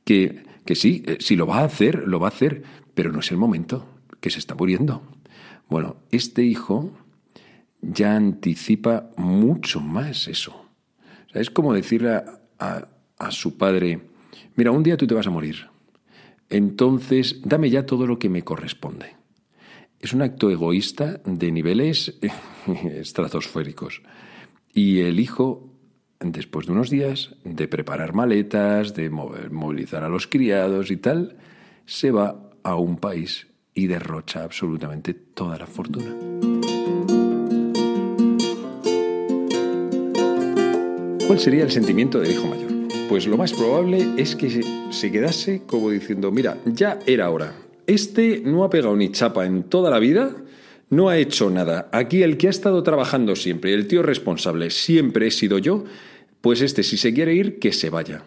Que, 0.04 0.44
que 0.64 0.74
sí, 0.74 1.02
eh, 1.06 1.16
si 1.20 1.36
lo 1.36 1.46
va 1.46 1.58
a 1.58 1.64
hacer, 1.64 2.06
lo 2.06 2.20
va 2.20 2.28
a 2.28 2.30
hacer, 2.30 2.62
pero 2.94 3.10
no 3.10 3.20
es 3.20 3.30
el 3.32 3.36
momento, 3.38 3.86
que 4.20 4.30
se 4.30 4.38
está 4.38 4.54
muriendo. 4.54 5.02
Bueno, 5.68 5.96
este 6.12 6.44
hijo 6.44 6.92
ya 7.82 8.14
anticipa 8.16 9.10
mucho 9.16 9.80
más 9.80 10.28
eso. 10.28 10.64
es 11.34 11.50
como 11.50 11.74
decirle 11.74 12.22
a 12.58 12.88
a 13.18 13.30
su 13.30 13.56
padre, 13.56 14.00
mira, 14.56 14.70
un 14.70 14.82
día 14.82 14.96
tú 14.96 15.06
te 15.06 15.14
vas 15.14 15.26
a 15.26 15.30
morir, 15.30 15.68
entonces 16.48 17.40
dame 17.44 17.70
ya 17.70 17.86
todo 17.86 18.06
lo 18.06 18.18
que 18.18 18.28
me 18.28 18.42
corresponde. 18.42 19.15
Es 20.00 20.12
un 20.12 20.22
acto 20.22 20.50
egoísta 20.50 21.20
de 21.24 21.50
niveles 21.50 22.18
estratosféricos. 22.84 24.02
Y 24.72 25.00
el 25.00 25.20
hijo, 25.20 25.70
después 26.20 26.66
de 26.66 26.72
unos 26.72 26.90
días 26.90 27.34
de 27.44 27.66
preparar 27.66 28.12
maletas, 28.12 28.94
de 28.94 29.08
movilizar 29.08 30.04
a 30.04 30.08
los 30.08 30.26
criados 30.26 30.90
y 30.90 30.98
tal, 30.98 31.36
se 31.86 32.10
va 32.10 32.50
a 32.62 32.76
un 32.76 32.96
país 32.98 33.46
y 33.74 33.86
derrocha 33.86 34.44
absolutamente 34.44 35.14
toda 35.14 35.58
la 35.58 35.66
fortuna. 35.66 36.14
¿Cuál 41.26 41.40
sería 41.40 41.64
el 41.64 41.70
sentimiento 41.70 42.20
del 42.20 42.32
hijo 42.32 42.46
mayor? 42.46 42.72
Pues 43.08 43.26
lo 43.26 43.36
más 43.36 43.52
probable 43.52 44.06
es 44.16 44.36
que 44.36 44.62
se 44.90 45.12
quedase 45.12 45.62
como 45.66 45.90
diciendo, 45.90 46.30
mira, 46.30 46.58
ya 46.64 46.98
era 47.06 47.30
hora. 47.30 47.65
Este 47.86 48.42
no 48.44 48.64
ha 48.64 48.70
pegado 48.70 48.96
ni 48.96 49.10
chapa 49.10 49.46
en 49.46 49.64
toda 49.64 49.90
la 49.90 49.98
vida, 49.98 50.36
no 50.90 51.08
ha 51.08 51.18
hecho 51.18 51.50
nada. 51.50 51.88
Aquí 51.92 52.22
el 52.22 52.36
que 52.36 52.48
ha 52.48 52.50
estado 52.50 52.82
trabajando 52.82 53.36
siempre, 53.36 53.74
el 53.74 53.86
tío 53.86 54.02
responsable, 54.02 54.70
siempre 54.70 55.28
he 55.28 55.30
sido 55.30 55.58
yo, 55.58 55.84
pues 56.40 56.60
este 56.60 56.82
si 56.82 56.96
se 56.96 57.14
quiere 57.14 57.34
ir, 57.34 57.58
que 57.58 57.72
se 57.72 57.90
vaya. 57.90 58.24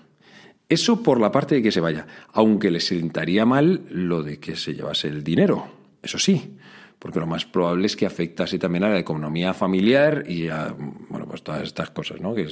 Eso 0.67 1.01
por 1.03 1.19
la 1.19 1.31
parte 1.31 1.55
de 1.55 1.63
que 1.63 1.71
se 1.71 1.79
vaya, 1.79 2.05
aunque 2.31 2.69
le 2.69 2.79
sentaría 2.79 3.45
mal 3.45 3.81
lo 3.89 4.23
de 4.23 4.39
que 4.39 4.55
se 4.55 4.73
llevase 4.73 5.07
el 5.07 5.23
dinero, 5.23 5.67
eso 6.03 6.19
sí 6.19 6.57
porque 6.99 7.21
lo 7.21 7.27
más 7.27 7.45
probable 7.45 7.85
es 7.85 7.95
que 7.95 8.05
afectase 8.05 8.59
también 8.59 8.83
a 8.83 8.89
la 8.89 8.99
economía 8.99 9.53
familiar 9.53 10.25
y 10.27 10.49
a 10.49 10.75
pues 11.39 11.43
todas 11.43 11.63
estas 11.63 11.89
cosas, 11.91 12.21
¿no? 12.21 12.35
Que 12.35 12.47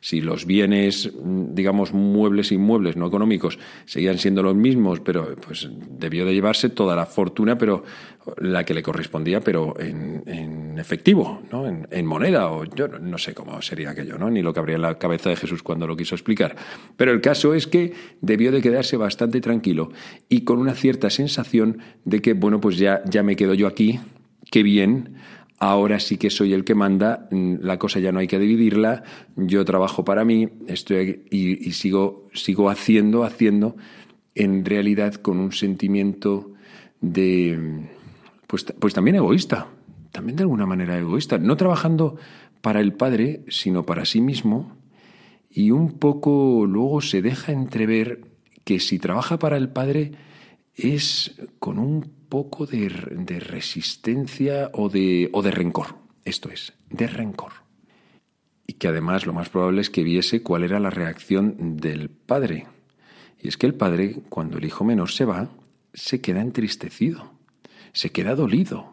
si 0.00 0.20
los 0.20 0.44
bienes, 0.44 1.10
digamos, 1.22 1.92
muebles 1.92 2.52
inmuebles 2.52 2.96
no 2.96 3.06
económicos 3.06 3.58
seguían 3.86 4.18
siendo 4.18 4.42
los 4.42 4.54
mismos, 4.54 5.00
pero 5.00 5.34
pues 5.36 5.68
debió 5.70 6.24
de 6.24 6.34
llevarse 6.34 6.68
toda 6.68 6.94
la 6.94 7.06
fortuna, 7.06 7.56
pero 7.56 7.84
la 8.36 8.64
que 8.64 8.74
le 8.74 8.82
correspondía, 8.82 9.40
pero 9.40 9.78
en, 9.80 10.22
en 10.26 10.78
efectivo, 10.78 11.40
¿no? 11.50 11.66
En, 11.66 12.06
moneda, 12.06 12.50
o 12.50 12.64
yo 12.64 12.88
no 12.88 13.18
sé 13.18 13.34
cómo 13.34 13.60
sería 13.62 13.90
aquello, 13.90 14.18
¿no? 14.18 14.30
Ni 14.30 14.42
lo 14.42 14.52
que 14.52 14.60
habría 14.60 14.76
en 14.76 14.82
la 14.82 14.98
cabeza 14.98 15.30
de 15.30 15.36
Jesús 15.36 15.62
cuando 15.62 15.86
lo 15.86 15.96
quiso 15.96 16.14
explicar. 16.14 16.56
Pero 16.96 17.12
el 17.12 17.20
caso 17.20 17.54
es 17.54 17.66
que 17.66 17.94
debió 18.20 18.52
de 18.52 18.60
quedarse 18.60 18.96
bastante 18.96 19.40
tranquilo 19.40 19.90
y 20.28 20.42
con 20.42 20.58
una 20.58 20.74
cierta 20.74 21.10
sensación 21.10 21.78
de 22.04 22.20
que, 22.20 22.34
bueno, 22.34 22.60
pues 22.60 22.76
ya, 22.76 23.02
ya 23.06 23.22
me 23.22 23.36
quedo 23.36 23.54
yo 23.54 23.66
aquí, 23.66 24.00
qué 24.50 24.62
bien, 24.62 25.16
ahora 25.58 25.98
sí 26.00 26.16
que 26.16 26.30
soy 26.30 26.52
el 26.52 26.64
que 26.64 26.74
manda, 26.74 27.28
mm, 27.30 27.56
la 27.60 27.78
cosa 27.78 28.00
ya 28.00 28.12
no 28.12 28.20
hay 28.20 28.26
que 28.26 28.38
dividirla, 28.38 29.02
yo 29.36 29.64
trabajo 29.64 30.04
para 30.04 30.24
mí, 30.24 30.48
estoy 30.66 31.24
y, 31.30 31.72
sigo, 31.72 32.28
haciendo, 32.70 33.24
haciendo, 33.24 33.76
en 34.34 34.64
realidad 34.64 35.14
con 35.14 35.38
un 35.38 35.52
sentimiento 35.52 36.52
de, 37.00 37.86
pues, 38.46 38.64
pues 38.78 38.94
también 38.94 39.16
egoísta, 39.16 39.68
también 40.12 40.36
de 40.36 40.42
alguna 40.42 40.66
manera 40.66 40.98
egoísta, 40.98 41.38
no 41.38 41.56
trabajando 41.56 42.16
para 42.60 42.80
el 42.80 42.92
padre, 42.92 43.42
sino 43.48 43.84
para 43.84 44.04
sí 44.04 44.20
mismo, 44.20 44.76
y 45.50 45.70
un 45.70 45.98
poco 45.98 46.66
luego 46.66 47.00
se 47.00 47.22
deja 47.22 47.52
entrever 47.52 48.20
que 48.64 48.80
si 48.80 48.98
trabaja 48.98 49.38
para 49.38 49.56
el 49.56 49.70
padre 49.70 50.12
es 50.76 51.34
con 51.58 51.78
un 51.78 52.17
poco 52.28 52.66
de, 52.66 52.88
resistencia 53.40 54.70
o 54.74 54.88
de, 54.88 55.30
o 55.32 55.42
de 55.42 55.50
rencor. 55.50 55.96
Esto 56.24 56.50
es, 56.50 56.74
de 56.90 57.06
rencor. 57.06 57.52
Y 58.66 58.74
que 58.74 58.88
además 58.88 59.26
lo 59.26 59.32
más 59.32 59.48
probable 59.48 59.80
es 59.80 59.90
que 59.90 60.02
viese 60.02 60.42
cuál 60.42 60.64
era 60.64 60.78
la 60.78 60.90
reacción 60.90 61.76
del 61.78 62.10
padre. 62.10 62.66
Y 63.40 63.48
es 63.48 63.56
que 63.56 63.66
el 63.66 63.74
padre, 63.74 64.16
cuando 64.28 64.58
el 64.58 64.64
hijo 64.64 64.84
menor 64.84 65.10
se 65.10 65.24
va, 65.24 65.48
se 65.94 66.20
queda 66.20 66.40
entristecido, 66.40 67.32
se 67.92 68.10
queda 68.10 68.34
dolido, 68.34 68.92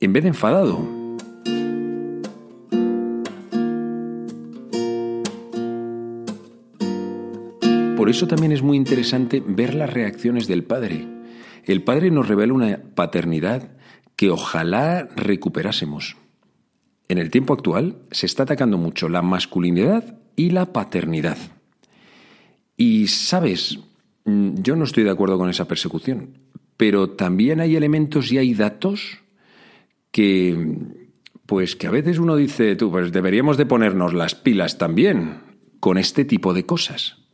en 0.00 0.12
vez 0.12 0.24
de 0.24 0.28
enfadado. 0.28 1.06
Por 7.96 8.10
eso 8.10 8.26
también 8.26 8.52
es 8.52 8.62
muy 8.62 8.76
interesante 8.76 9.42
ver 9.44 9.74
las 9.74 9.92
reacciones 9.92 10.46
del 10.46 10.64
padre 10.64 11.15
el 11.66 11.82
Padre 11.82 12.10
nos 12.10 12.28
revela 12.28 12.52
una 12.52 12.80
paternidad 12.94 13.70
que 14.14 14.30
ojalá 14.30 15.08
recuperásemos. 15.14 16.16
En 17.08 17.18
el 17.18 17.30
tiempo 17.30 17.52
actual 17.52 17.98
se 18.10 18.26
está 18.26 18.44
atacando 18.44 18.78
mucho 18.78 19.08
la 19.08 19.22
masculinidad 19.22 20.18
y 20.34 20.50
la 20.50 20.72
paternidad. 20.72 21.38
Y 22.76 23.08
sabes, 23.08 23.78
mm, 24.24 24.62
yo 24.62 24.76
no 24.76 24.84
estoy 24.84 25.04
de 25.04 25.10
acuerdo 25.10 25.38
con 25.38 25.50
esa 25.50 25.68
persecución, 25.68 26.38
pero 26.76 27.10
también 27.10 27.60
hay 27.60 27.76
elementos 27.76 28.32
y 28.32 28.38
hay 28.38 28.54
datos 28.54 29.18
que, 30.10 30.78
pues 31.46 31.76
que 31.76 31.86
a 31.86 31.90
veces 31.90 32.18
uno 32.18 32.36
dice, 32.36 32.76
tú, 32.76 32.90
pues 32.90 33.12
deberíamos 33.12 33.56
de 33.56 33.66
ponernos 33.66 34.14
las 34.14 34.34
pilas 34.34 34.78
también 34.78 35.40
con 35.80 35.98
este 35.98 36.24
tipo 36.24 36.54
de 36.54 36.66
cosas. 36.66 37.25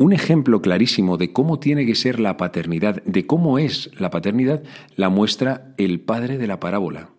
Un 0.00 0.14
ejemplo 0.14 0.62
clarísimo 0.62 1.18
de 1.18 1.30
cómo 1.30 1.60
tiene 1.60 1.84
que 1.84 1.94
ser 1.94 2.20
la 2.20 2.38
paternidad, 2.38 3.02
de 3.04 3.26
cómo 3.26 3.58
es 3.58 3.90
la 4.00 4.08
paternidad, 4.08 4.62
la 4.96 5.10
muestra 5.10 5.74
el 5.76 6.00
padre 6.00 6.38
de 6.38 6.46
la 6.46 6.58
parábola, 6.58 7.10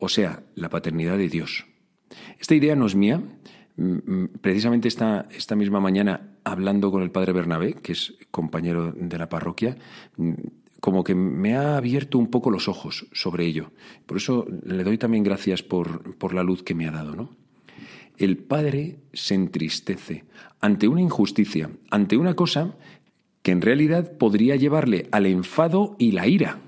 o 0.00 0.08
sea, 0.08 0.42
la 0.56 0.70
paternidad 0.70 1.16
de 1.16 1.28
Dios. 1.28 1.66
Esta 2.40 2.56
idea 2.56 2.74
no 2.74 2.86
es 2.86 2.96
mía. 2.96 3.22
Mm, 3.76 3.92
mm, 4.04 4.28
precisamente 4.40 4.88
esta, 4.88 5.28
esta 5.30 5.54
misma 5.54 5.78
mañana, 5.78 6.32
hablando 6.42 6.90
con 6.90 7.02
el 7.02 7.12
padre 7.12 7.32
Bernabé, 7.32 7.74
que 7.74 7.92
es 7.92 8.14
compañero 8.32 8.90
de 8.90 9.16
la 9.16 9.28
parroquia, 9.28 9.76
mm, 10.16 10.32
como 10.80 11.04
que 11.04 11.14
me 11.14 11.54
ha 11.54 11.76
abierto 11.76 12.18
un 12.18 12.26
poco 12.26 12.50
los 12.50 12.66
ojos 12.66 13.06
sobre 13.12 13.46
ello. 13.46 13.70
Por 14.06 14.16
eso 14.16 14.48
le 14.64 14.82
doy 14.82 14.98
también 14.98 15.22
gracias 15.22 15.62
por, 15.62 16.16
por 16.18 16.34
la 16.34 16.42
luz 16.42 16.64
que 16.64 16.74
me 16.74 16.88
ha 16.88 16.90
dado, 16.90 17.14
¿no? 17.14 17.39
El 18.20 18.36
padre 18.36 18.98
se 19.14 19.34
entristece 19.34 20.24
ante 20.60 20.88
una 20.88 21.00
injusticia, 21.00 21.70
ante 21.90 22.18
una 22.18 22.34
cosa 22.34 22.76
que 23.42 23.50
en 23.50 23.62
realidad 23.62 24.18
podría 24.18 24.56
llevarle 24.56 25.08
al 25.10 25.24
enfado 25.24 25.96
y 25.98 26.12
la 26.12 26.28
ira, 26.28 26.58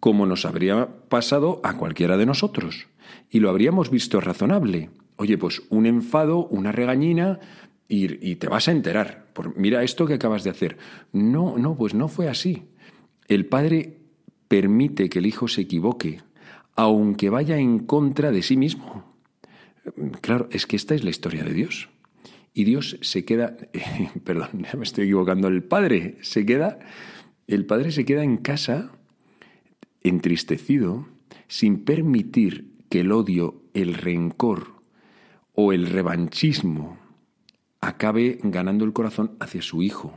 como 0.00 0.24
nos 0.24 0.46
habría 0.46 0.88
pasado 1.10 1.60
a 1.62 1.76
cualquiera 1.76 2.16
de 2.16 2.24
nosotros, 2.24 2.86
y 3.28 3.40
lo 3.40 3.50
habríamos 3.50 3.90
visto 3.90 4.18
razonable. 4.22 4.88
Oye, 5.16 5.36
pues 5.36 5.62
un 5.68 5.84
enfado, 5.84 6.46
una 6.46 6.72
regañina, 6.72 7.38
y, 7.86 8.36
te 8.36 8.48
vas 8.48 8.68
a 8.68 8.72
enterar. 8.72 9.26
Por, 9.34 9.54
mira 9.58 9.82
esto 9.82 10.06
que 10.06 10.14
acabas 10.14 10.44
de 10.44 10.50
hacer. 10.50 10.78
No, 11.12 11.58
no, 11.58 11.76
pues 11.76 11.92
no 11.92 12.08
fue 12.08 12.30
así. 12.30 12.62
El 13.28 13.44
padre 13.44 13.98
permite 14.48 15.10
que 15.10 15.18
el 15.18 15.26
hijo 15.26 15.46
se 15.46 15.60
equivoque, 15.60 16.22
aunque 16.74 17.28
vaya 17.28 17.58
en 17.58 17.80
contra 17.80 18.30
de 18.30 18.42
sí 18.42 18.56
mismo. 18.56 19.11
Claro, 20.20 20.48
es 20.50 20.66
que 20.66 20.76
esta 20.76 20.94
es 20.94 21.04
la 21.04 21.10
historia 21.10 21.44
de 21.44 21.52
Dios. 21.52 21.88
Y 22.54 22.64
Dios 22.64 22.98
se 23.00 23.24
queda, 23.24 23.56
perdón, 24.24 24.62
ya 24.62 24.76
me 24.76 24.84
estoy 24.84 25.04
equivocando, 25.04 25.48
el 25.48 25.62
Padre 25.62 26.18
se 26.22 26.44
queda, 26.46 26.78
el 27.46 27.66
Padre 27.66 27.92
se 27.92 28.04
queda 28.04 28.22
en 28.22 28.36
casa 28.36 28.92
entristecido, 30.02 31.08
sin 31.48 31.84
permitir 31.84 32.72
que 32.88 33.00
el 33.00 33.12
odio, 33.12 33.62
el 33.74 33.94
rencor 33.94 34.82
o 35.54 35.72
el 35.72 35.86
revanchismo 35.86 36.98
acabe 37.80 38.38
ganando 38.42 38.84
el 38.84 38.92
corazón 38.92 39.36
hacia 39.40 39.62
su 39.62 39.82
hijo. 39.82 40.14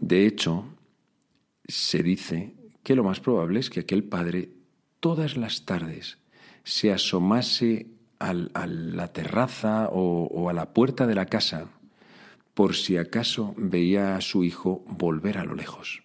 De 0.00 0.26
hecho, 0.26 0.64
se 1.66 2.02
dice 2.02 2.54
que 2.82 2.94
lo 2.94 3.04
más 3.04 3.20
probable 3.20 3.60
es 3.60 3.70
que 3.70 3.80
aquel 3.80 4.04
padre 4.04 4.50
todas 5.00 5.36
las 5.36 5.64
tardes 5.64 6.18
se 6.64 6.92
asomase 6.92 7.95
a 8.18 8.32
la 8.32 9.12
terraza 9.12 9.88
o 9.90 10.48
a 10.48 10.52
la 10.52 10.72
puerta 10.72 11.06
de 11.06 11.14
la 11.14 11.26
casa 11.26 11.70
por 12.56 12.74
si 12.74 12.96
acaso 12.96 13.54
veía 13.58 14.16
a 14.16 14.22
su 14.22 14.42
hijo 14.42 14.82
volver 14.88 15.36
a 15.36 15.44
lo 15.44 15.54
lejos. 15.54 16.02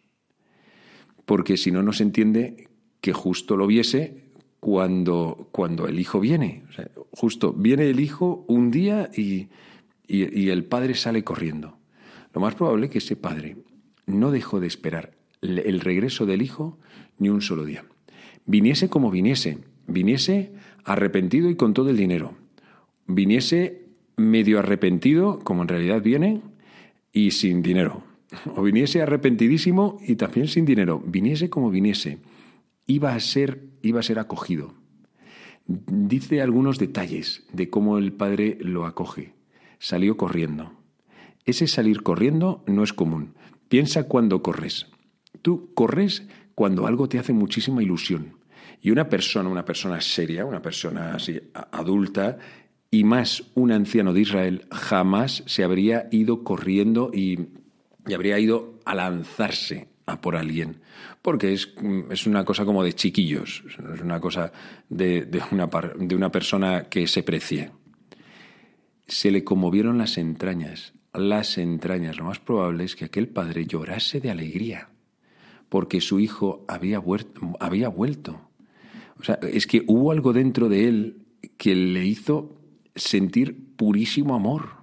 Porque 1.26 1.56
si 1.56 1.72
no, 1.72 1.82
no 1.82 1.94
se 1.94 2.04
entiende 2.04 2.68
que 3.00 3.14
justo 3.14 3.56
lo 3.56 3.68
viese 3.68 4.26
cuando, 4.60 5.48
cuando 5.54 5.88
el 5.88 5.98
hijo 5.98 6.20
viene. 6.20 6.64
justo 7.12 7.54
viene 7.54 7.90
el 7.90 8.02
hijo 8.02 8.44
un 8.50 8.70
día 8.70 9.10
y, 9.16 9.48
y, 10.06 10.50
el 10.50 10.66
padre 10.66 10.96
sale 10.96 11.24
corriendo. 11.24 11.78
Lo 12.34 12.42
más 12.42 12.56
probable 12.56 12.88
es 12.88 12.92
que 12.92 12.98
ese 12.98 13.16
padre 13.16 13.56
no 14.06 14.30
dejó 14.30 14.60
de 14.60 14.68
esperar 14.68 15.14
el 15.42 15.80
regreso 15.80 16.26
del 16.26 16.42
hijo 16.42 16.80
ni 17.18 17.30
un 17.30 17.42
solo 17.42 17.64
día. 17.64 17.86
Viniese 18.46 18.90
como 18.90 19.10
viniese, 19.10 19.60
viniese 19.88 20.52
arrepentido 20.84 21.50
y 21.50 21.56
con 21.56 21.74
todo 21.74 21.90
el 21.90 21.98
dinero, 21.98 22.36
viniese 23.08 23.88
medio 24.18 24.60
arrepentido, 24.60 25.40
como 25.40 25.64
en 25.64 25.68
realidad 25.68 26.02
viene, 26.02 26.42
y 27.12 27.32
sin 27.32 27.62
dinero. 27.62 28.04
O 28.56 28.64
viniese 28.64 29.02
arrepentidísimo 29.02 30.00
y 30.08 30.16
también 30.16 30.48
sin 30.48 30.66
dinero. 30.66 31.04
Viniese 31.06 31.50
como 31.50 31.70
viniese. 31.70 32.20
Iba 32.86 33.14
a 33.14 33.20
ser, 33.20 33.66
iba 33.82 34.00
a 34.00 34.04
ser 34.04 34.20
acogido. 34.20 34.74
Dice 35.68 36.42
algunos 36.42 36.80
detalles 36.80 37.46
de 37.52 37.70
cómo 37.70 37.98
el 37.98 38.14
padre 38.14 38.58
lo 38.62 38.86
acoge. 38.86 39.34
Salió 39.80 40.16
corriendo. 40.16 40.72
Ese 41.46 41.68
salir 41.68 42.04
corriendo 42.04 42.64
no 42.68 42.84
es 42.84 42.94
común. 42.94 43.34
Piensa 43.68 44.08
cuando 44.08 44.42
corres. 44.42 44.88
Tú 45.42 45.74
corres 45.74 46.28
cuando 46.56 46.88
algo 46.88 47.10
te 47.10 47.20
hace 47.20 47.34
muchísima 47.34 47.82
ilusión. 47.84 48.38
Y 48.82 48.90
una 48.90 49.08
persona, 49.08 49.48
una 49.48 49.64
persona 49.64 50.02
seria, 50.02 50.46
una 50.46 50.62
persona 50.62 51.14
así 51.16 51.40
adulta, 51.72 52.38
y 52.90 53.06
más 53.06 53.44
un 53.56 53.72
anciano 53.72 54.12
de 54.12 54.22
Israel 54.22 54.66
jamás 54.70 55.44
se 55.46 55.64
habría 55.64 56.10
ido 56.12 56.44
corriendo 56.44 57.10
y, 57.14 57.48
habría 58.14 58.38
ido 58.40 58.80
a 58.84 58.96
lanzarse 58.96 59.88
a 60.06 60.20
por 60.20 60.36
alguien, 60.36 60.82
porque 61.22 61.54
es, 61.54 61.74
es, 62.10 62.28
una 62.28 62.44
cosa 62.44 62.66
como 62.66 62.84
de 62.84 62.94
chiquillos, 62.94 63.64
es 63.94 64.02
una 64.02 64.20
cosa 64.20 64.52
de, 64.90 65.24
de, 65.26 65.42
una, 65.52 65.70
de 65.96 66.16
una 66.16 66.32
persona 66.32 66.90
que 66.90 67.08
se 67.08 67.24
precie. 67.24 67.72
Se 69.08 69.32
le 69.32 69.44
conmovieron 69.44 69.98
las 69.98 70.18
entrañas, 70.18 70.94
las 71.14 71.58
entrañas. 71.58 72.18
Lo 72.18 72.26
más 72.26 72.40
probable 72.40 72.84
es 72.84 72.96
que 72.96 73.06
aquel 73.06 73.28
padre 73.30 73.66
llorase 73.66 74.20
de 74.20 74.32
alegría, 74.32 74.90
porque 75.70 76.02
su 76.02 76.20
hijo 76.20 76.66
había, 76.68 77.02
había 77.60 77.88
vuelto. 77.88 78.51
O 79.22 79.24
sea, 79.24 79.40
es 79.44 79.68
que 79.68 79.84
hubo 79.86 80.12
algo 80.12 80.34
dentro 80.34 80.68
de 80.68 80.88
él 80.88 81.28
que 81.58 81.76
le 81.76 82.06
hizo 82.06 82.58
sentir 82.96 83.76
purísimo 83.76 84.34
amor. 84.34 84.82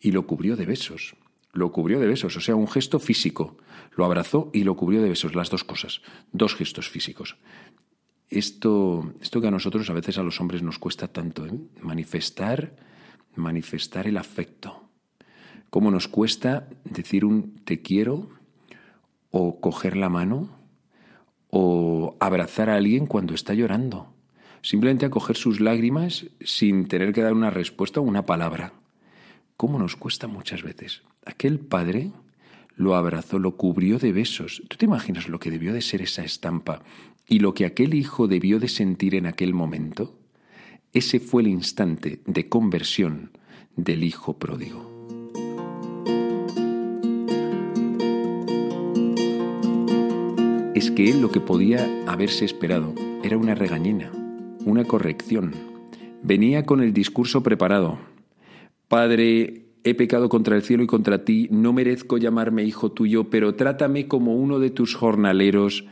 Y 0.00 0.12
lo 0.12 0.28
cubrió 0.28 0.56
de 0.56 0.64
besos. 0.64 1.16
Lo 1.52 1.72
cubrió 1.72 1.98
de 1.98 2.06
besos, 2.06 2.36
o 2.36 2.40
sea, 2.40 2.54
un 2.54 2.68
gesto 2.68 3.00
físico. 3.00 3.56
Lo 3.96 4.04
abrazó 4.04 4.50
y 4.52 4.62
lo 4.62 4.76
cubrió 4.76 5.02
de 5.02 5.08
besos, 5.08 5.34
las 5.34 5.50
dos 5.50 5.64
cosas, 5.64 6.02
dos 6.30 6.54
gestos 6.54 6.88
físicos. 6.88 7.36
Esto, 8.30 9.12
esto 9.20 9.40
que 9.40 9.48
a 9.48 9.50
nosotros, 9.50 9.90
a 9.90 9.94
veces 9.94 10.18
a 10.18 10.22
los 10.22 10.40
hombres 10.40 10.62
nos 10.62 10.78
cuesta 10.78 11.08
tanto, 11.08 11.44
¿eh? 11.46 11.50
manifestar, 11.80 12.76
manifestar 13.34 14.06
el 14.06 14.18
afecto. 14.18 14.88
Cómo 15.68 15.90
nos 15.90 16.06
cuesta 16.06 16.68
decir 16.84 17.24
un 17.24 17.56
te 17.64 17.82
quiero 17.82 18.28
o 19.30 19.58
coger 19.60 19.96
la 19.96 20.10
mano 20.10 20.57
o 21.50 22.16
abrazar 22.20 22.70
a 22.70 22.76
alguien 22.76 23.06
cuando 23.06 23.34
está 23.34 23.54
llorando 23.54 24.08
simplemente 24.62 25.06
acoger 25.06 25.36
sus 25.36 25.60
lágrimas 25.60 26.26
sin 26.40 26.88
tener 26.88 27.12
que 27.12 27.22
dar 27.22 27.32
una 27.32 27.50
respuesta 27.50 28.00
o 28.00 28.02
una 28.02 28.26
palabra. 28.26 28.72
¿Cómo 29.56 29.78
nos 29.78 29.96
cuesta 29.96 30.26
muchas 30.26 30.62
veces? 30.62 31.02
Aquel 31.24 31.58
padre 31.58 32.10
lo 32.76 32.94
abrazó, 32.94 33.38
lo 33.38 33.56
cubrió 33.56 33.98
de 33.98 34.12
besos. 34.12 34.62
¿Tú 34.68 34.76
te 34.76 34.84
imaginas 34.84 35.28
lo 35.28 35.40
que 35.40 35.50
debió 35.50 35.72
de 35.72 35.82
ser 35.82 36.02
esa 36.02 36.24
estampa 36.24 36.82
y 37.26 37.40
lo 37.40 37.54
que 37.54 37.66
aquel 37.66 37.94
hijo 37.94 38.28
debió 38.28 38.60
de 38.60 38.68
sentir 38.68 39.14
en 39.14 39.26
aquel 39.26 39.52
momento? 39.52 40.16
Ese 40.92 41.20
fue 41.20 41.42
el 41.42 41.48
instante 41.48 42.20
de 42.24 42.48
conversión 42.48 43.32
del 43.76 44.04
hijo 44.04 44.38
pródigo. 44.38 44.97
Es 50.78 50.92
que 50.92 51.10
él 51.10 51.20
lo 51.20 51.32
que 51.32 51.40
podía 51.40 52.04
haberse 52.06 52.44
esperado 52.44 52.94
era 53.24 53.36
una 53.36 53.56
regañina, 53.56 54.12
una 54.64 54.84
corrección. 54.84 55.52
Venía 56.22 56.66
con 56.66 56.80
el 56.80 56.92
discurso 56.92 57.42
preparado. 57.42 57.98
Padre, 58.86 59.64
he 59.82 59.94
pecado 59.96 60.28
contra 60.28 60.54
el 60.54 60.62
cielo 60.62 60.84
y 60.84 60.86
contra 60.86 61.24
ti, 61.24 61.48
no 61.50 61.72
merezco 61.72 62.16
llamarme 62.16 62.62
hijo 62.62 62.92
tuyo, 62.92 63.28
pero 63.28 63.56
trátame 63.56 64.06
como 64.06 64.36
uno 64.36 64.60
de 64.60 64.70
tus 64.70 64.94
jornaleros. 64.94 65.84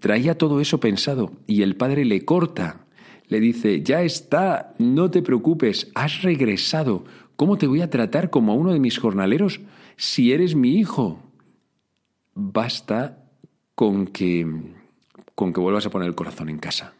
Traía 0.00 0.38
todo 0.38 0.62
eso 0.62 0.80
pensado 0.80 1.32
y 1.46 1.60
el 1.60 1.76
padre 1.76 2.06
le 2.06 2.24
corta. 2.24 2.86
Le 3.28 3.38
dice, 3.38 3.82
ya 3.82 4.00
está, 4.00 4.72
no 4.78 5.10
te 5.10 5.20
preocupes, 5.20 5.92
has 5.94 6.22
regresado. 6.22 7.04
¿Cómo 7.36 7.58
te 7.58 7.66
voy 7.66 7.82
a 7.82 7.90
tratar 7.90 8.30
como 8.30 8.52
a 8.52 8.56
uno 8.56 8.72
de 8.72 8.80
mis 8.80 8.96
jornaleros 8.96 9.60
si 9.98 10.32
eres 10.32 10.54
mi 10.54 10.78
hijo? 10.78 11.22
Basta 12.32 13.21
con 13.74 14.06
que, 14.06 14.46
con 15.34 15.52
que 15.52 15.60
vuelvas 15.60 15.86
a 15.86 15.90
poner 15.90 16.08
el 16.08 16.14
corazón 16.14 16.48
en 16.48 16.58
casa. 16.58 16.94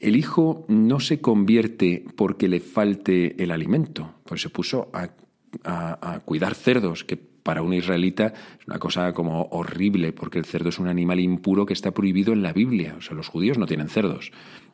El 0.00 0.16
hijo 0.16 0.64
no 0.68 1.00
se 1.00 1.20
convierte 1.20 2.04
porque 2.16 2.48
le 2.48 2.60
falte 2.60 3.42
el 3.42 3.50
alimento, 3.50 4.14
pues 4.24 4.42
se 4.42 4.50
puso 4.50 4.90
a, 4.92 5.10
cuidar 6.24 6.54
cerdos, 6.54 7.04
que 7.04 7.16
para 7.16 7.62
un 7.62 7.72
israelita 7.72 8.34
es 8.60 8.66
una 8.66 8.78
cosa 8.78 9.12
como 9.12 9.48
horrible, 9.50 10.12
porque 10.12 10.38
el 10.38 10.44
cerdo 10.44 10.68
es 10.68 10.78
un 10.78 10.88
animal 10.88 11.18
impuro 11.20 11.64
que 11.64 11.72
está 11.72 11.92
prohibido 11.92 12.32
en 12.32 12.42
la 12.42 12.52
Biblia. 12.52 12.94
O 12.98 13.00
sea, 13.00 13.16
los 13.16 13.28
judíos 13.28 13.56
no 13.56 13.66
tienen 13.66 13.88
cerdos. 13.88 14.30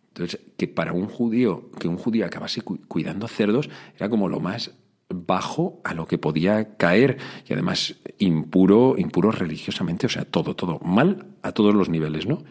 Entonces, 0.08 0.40
que 0.56 0.66
para 0.66 0.92
un 0.92 1.06
judío, 1.06 1.70
que 1.78 1.88
un 1.88 1.96
judío 1.96 2.26
acabase 2.26 2.62
cuidando 2.62 3.28
cerdos, 3.28 3.70
era 3.96 4.08
como 4.08 4.28
lo 4.28 4.40
más 4.40 4.72
bajo 5.08 5.80
a 5.84 5.94
lo 5.94 6.06
que 6.06 6.18
podía 6.18 6.76
caer 6.76 7.18
y 7.48 7.52
además 7.52 7.96
impuro, 8.18 8.94
impuro 8.98 9.30
religiosamente, 9.30 10.06
o 10.06 10.10
sea, 10.10 10.24
todo, 10.24 10.56
todo 10.56 10.78
mal 10.80 11.26
a 11.42 11.52
todos 11.52 11.74
los 11.74 11.88
niveles, 11.88 12.26
¿no? 12.26 12.42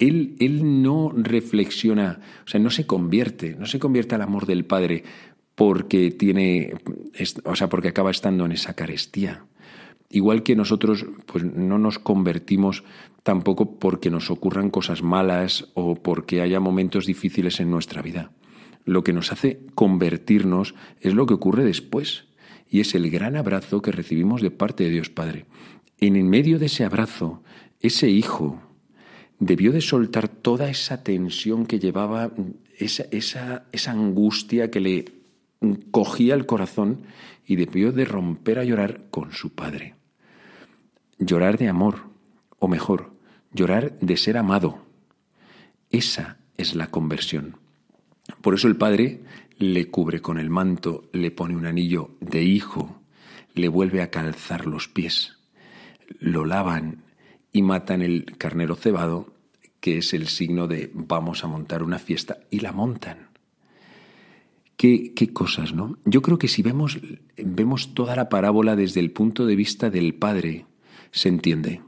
él, 0.00 0.82
no 0.82 1.12
reflexiona, 1.14 2.20
o 2.44 2.48
sea, 2.48 2.58
no 2.58 2.70
se 2.70 2.86
convierte, 2.86 3.54
no 3.56 3.66
se 3.66 3.78
convierte 3.78 4.14
al 4.14 4.22
amor 4.22 4.46
del 4.46 4.64
Padre 4.64 5.04
porque 5.54 6.10
tiene, 6.10 6.74
o 7.44 7.54
sea, 7.54 7.68
porque 7.68 7.88
acaba 7.88 8.10
estando 8.10 8.46
en 8.46 8.52
esa 8.52 8.74
carestía. 8.74 9.44
Igual 10.08 10.42
que 10.42 10.56
nosotros, 10.56 11.06
pues 11.26 11.44
no 11.44 11.78
nos 11.78 11.98
convertimos 11.98 12.82
tampoco 13.22 13.78
porque 13.78 14.10
nos 14.10 14.30
ocurran 14.30 14.70
cosas 14.70 15.02
malas 15.02 15.68
o 15.74 15.94
porque 15.94 16.40
haya 16.40 16.58
momentos 16.58 17.06
difíciles 17.06 17.60
en 17.60 17.70
nuestra 17.70 18.02
vida. 18.02 18.32
Lo 18.84 19.04
que 19.04 19.12
nos 19.12 19.32
hace 19.32 19.60
convertirnos 19.74 20.74
es 21.00 21.14
lo 21.14 21.26
que 21.26 21.34
ocurre 21.34 21.64
después, 21.64 22.24
y 22.68 22.80
es 22.80 22.94
el 22.94 23.10
gran 23.10 23.36
abrazo 23.36 23.82
que 23.82 23.92
recibimos 23.92 24.42
de 24.42 24.50
parte 24.50 24.84
de 24.84 24.90
Dios 24.90 25.10
Padre. 25.10 25.46
En 25.98 26.28
medio 26.28 26.58
de 26.58 26.66
ese 26.66 26.84
abrazo, 26.84 27.42
ese 27.80 28.08
hijo, 28.08 28.62
debió 29.38 29.72
de 29.72 29.80
soltar 29.80 30.28
toda 30.28 30.70
esa 30.70 31.02
tensión 31.02 31.66
que 31.66 31.78
llevaba, 31.78 32.30
esa, 32.78 33.04
esa, 33.10 33.66
esa 33.72 33.92
angustia 33.92 34.70
que 34.70 34.80
le 34.80 35.04
cogía 35.90 36.34
el 36.34 36.46
corazón 36.46 37.02
y 37.46 37.56
debió 37.56 37.92
de 37.92 38.04
romper 38.04 38.58
a 38.58 38.64
llorar 38.64 39.06
con 39.10 39.32
su 39.32 39.54
padre. 39.54 39.94
Llorar 41.18 41.58
de 41.58 41.68
amor, 41.68 42.10
o 42.58 42.68
mejor, 42.68 43.12
llorar 43.52 43.98
de 43.98 44.16
ser 44.16 44.36
amado. 44.36 44.86
Esa 45.90 46.38
es 46.56 46.74
la 46.74 46.86
conversión. 46.86 47.59
Por 48.40 48.54
eso 48.54 48.68
el 48.68 48.76
padre 48.76 49.20
le 49.58 49.88
cubre 49.88 50.20
con 50.20 50.38
el 50.38 50.50
manto, 50.50 51.08
le 51.12 51.30
pone 51.30 51.56
un 51.56 51.66
anillo 51.66 52.16
de 52.20 52.42
hijo, 52.42 53.00
le 53.54 53.68
vuelve 53.68 54.02
a 54.02 54.10
calzar 54.10 54.66
los 54.66 54.88
pies, 54.88 55.36
lo 56.18 56.44
lavan, 56.44 57.04
y 57.52 57.62
matan 57.62 58.02
el 58.02 58.36
carnero 58.38 58.76
cebado, 58.76 59.34
que 59.80 59.98
es 59.98 60.14
el 60.14 60.28
signo 60.28 60.66
de 60.66 60.90
vamos 60.94 61.44
a 61.44 61.48
montar 61.48 61.82
una 61.82 61.98
fiesta, 61.98 62.38
y 62.50 62.60
la 62.60 62.72
montan. 62.72 63.28
Qué, 64.76 65.12
qué, 65.14 65.32
cosas, 65.32 65.74
¿no? 65.74 65.98
Yo 66.06 66.22
creo 66.22 66.38
que 66.38 66.48
si 66.48 66.62
vemos, 66.62 66.98
vemos 67.36 67.92
toda 67.92 68.16
la 68.16 68.30
parábola 68.30 68.76
desde 68.76 69.00
el 69.00 69.10
punto 69.10 69.44
de 69.44 69.56
vista 69.56 69.90
del 69.90 70.14
Padre, 70.14 70.64
se 71.10 71.28
entiende. 71.28 71.82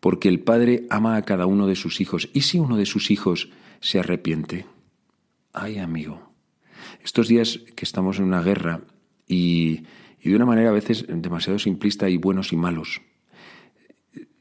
porque 0.00 0.28
el 0.28 0.40
Padre 0.40 0.86
ama 0.90 1.16
a 1.16 1.22
cada 1.22 1.46
uno 1.46 1.68
de 1.68 1.76
sus 1.76 2.00
hijos. 2.00 2.28
¿Y 2.32 2.40
si 2.40 2.58
uno 2.58 2.76
de 2.76 2.86
sus 2.86 3.12
hijos 3.12 3.50
se 3.80 4.00
arrepiente? 4.00 4.66
Ay, 5.54 5.78
amigo, 5.78 6.32
estos 7.04 7.28
días 7.28 7.60
que 7.76 7.84
estamos 7.84 8.18
en 8.18 8.24
una 8.24 8.42
guerra 8.42 8.80
y, 9.28 9.82
y 10.18 10.30
de 10.30 10.36
una 10.36 10.46
manera 10.46 10.70
a 10.70 10.72
veces 10.72 11.04
demasiado 11.06 11.58
simplista 11.58 12.08
y 12.08 12.16
buenos 12.16 12.54
y 12.54 12.56
malos, 12.56 13.02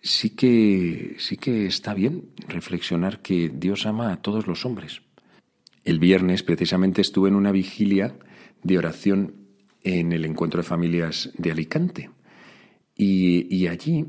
sí 0.02 0.30
que, 0.30 1.17
sí 1.19 1.36
que 1.36 1.65
está 1.65 1.93
bien 1.93 2.30
reflexionar 2.47 3.21
que 3.21 3.50
Dios 3.50 3.86
ama 3.86 4.13
a 4.13 4.21
todos 4.21 4.47
los 4.47 4.65
hombres. 4.65 5.02
El 5.84 6.00
viernes 6.00 6.43
precisamente 6.43 7.02
estuve 7.02 7.28
en 7.28 7.36
una 7.36 7.52
vigilia 7.52 8.17
de 8.63 8.78
oración 8.78 9.36
en 9.84 10.13
el 10.13 10.24
encuentro 10.24 10.62
de 10.62 10.67
familias 10.67 11.32
de 11.38 11.52
Alicante 11.52 12.10
y, 12.95 13.54
y 13.54 13.67
allí 13.67 14.06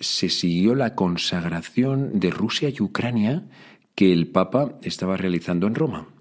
se 0.00 0.30
siguió 0.30 0.74
la 0.74 0.94
consagración 0.94 2.18
de 2.18 2.30
Rusia 2.30 2.70
y 2.70 2.80
Ucrania 2.80 3.46
que 3.94 4.10
el 4.10 4.28
Papa 4.28 4.78
estaba 4.80 5.18
realizando 5.18 5.66
en 5.66 5.74
Roma. 5.74 6.15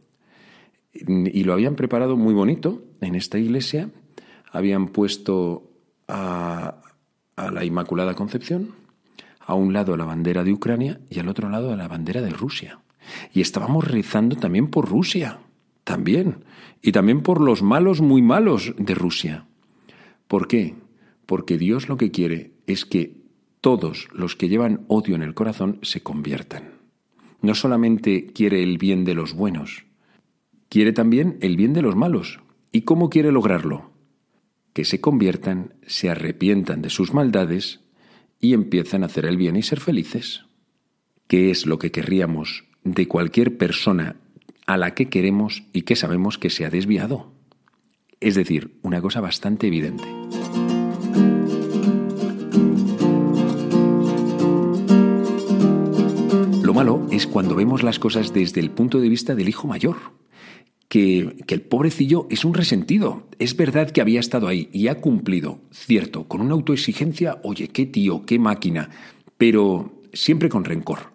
Y 0.96 1.44
lo 1.44 1.54
habían 1.54 1.76
preparado 1.76 2.16
muy 2.16 2.34
bonito 2.34 2.84
en 3.02 3.16
esta 3.16 3.38
iglesia. 3.38 3.90
Habían 4.52 4.88
puesto 4.88 5.70
a, 6.08 6.82
la 7.36 7.66
Inmaculada 7.66 8.16
Concepción, 8.16 8.72
a 9.40 9.54
un 9.54 9.74
lado 9.74 9.98
la 9.98 10.06
bandera 10.06 10.44
de 10.44 10.54
Ucrania 10.54 11.02
y 11.10 11.20
al 11.20 11.28
otro 11.28 11.50
lado 11.50 11.76
la 11.76 11.88
bandera 11.88 12.22
de 12.22 12.30
Rusia. 12.30 12.80
Y 13.34 13.42
estábamos 13.42 13.88
rezando 13.88 14.38
también 14.38 14.68
por 14.70 14.90
Rusia, 14.90 15.40
también, 15.84 16.46
y 16.82 16.92
también 16.92 17.22
por 17.22 17.42
los 17.42 17.62
malos 17.62 18.02
muy 18.02 18.22
malos 18.22 18.74
de 18.78 18.96
Rusia. 18.96 19.46
¿Por 20.28 20.48
qué? 20.48 20.76
Porque 21.26 21.58
Dios 21.58 21.90
lo 21.90 21.98
que 21.98 22.12
quiere 22.12 22.52
es 22.68 22.86
que 22.86 23.26
todos 23.62 24.08
los 24.14 24.36
que 24.36 24.48
llevan 24.48 24.86
odio 24.88 25.16
en 25.16 25.24
el 25.24 25.34
corazón 25.34 25.80
se 25.82 26.02
conviertan. 26.02 26.76
No 27.42 27.54
solamente 27.54 28.28
quiere 28.28 28.64
el 28.64 28.78
bien 28.78 29.06
de 29.06 29.14
los 29.14 29.34
buenos, 29.34 29.85
quiere 30.70 30.94
también 30.94 31.38
el 31.42 31.58
bien 31.58 31.74
de 31.74 31.82
los 31.82 31.96
malos. 31.96 32.40
¿Y 32.72 32.82
cómo 32.82 33.10
quiere 33.10 33.32
lograrlo? 33.32 33.92
Que 34.74 34.86
se 34.86 35.00
conviertan, 35.00 35.76
se 35.88 36.10
arrepientan 36.10 36.82
de 36.82 36.90
sus 36.90 37.14
maldades 37.14 37.82
y 38.40 38.54
empiezan 38.54 39.04
a 39.04 39.08
hacer 39.08 39.26
el 39.26 39.38
bien 39.38 39.56
y 39.56 39.64
ser 39.64 39.80
felices. 39.80 40.46
¿Qué 41.28 41.50
es 41.50 41.66
lo 41.66 41.80
que 41.80 41.92
querríamos 41.92 42.66
de 42.84 43.08
cualquier 43.08 43.58
persona 43.58 44.18
a 44.68 44.78
la 44.78 44.94
que 44.94 45.10
queremos 45.10 45.64
y 45.74 45.84
que 45.84 45.96
sabemos 45.96 46.38
que 46.38 46.50
se 46.50 46.66
ha 46.66 46.70
desviado? 46.70 47.34
Es 48.20 48.36
decir, 48.36 48.78
una 48.82 49.02
cosa 49.02 49.22
bastante 49.22 49.68
evidente. 49.68 50.04
Lo 56.62 56.74
malo 56.74 57.08
es 57.12 57.28
cuando 57.28 57.56
vemos 57.56 57.84
las 57.84 58.00
cosas 58.00 58.34
desde 58.34 58.60
el 58.60 58.72
punto 58.72 59.00
de 59.00 59.10
vista 59.10 59.36
del 59.36 59.50
hijo 59.50 59.68
mayor. 59.68 59.98
Que, 60.96 61.36
el 61.50 61.62
pobrecillo 61.62 62.26
es 62.30 62.46
un 62.46 62.54
resentido. 62.54 63.28
Es 63.38 63.58
verdad 63.58 63.92
que 63.92 64.00
había 64.00 64.22
estado 64.22 64.48
ahí 64.48 64.70
y 64.72 64.88
ha 64.88 65.02
cumplido, 65.02 65.60
cierto, 65.70 66.26
con 66.30 66.40
una 66.40 66.54
autoexigencia, 66.54 67.42
oye, 67.44 67.68
qué 67.68 67.86
tío, 67.86 68.26
qué 68.26 68.40
máquina, 68.40 68.90
pero 69.38 70.02
siempre 70.14 70.48
con 70.48 70.64
rencor. 70.64 71.12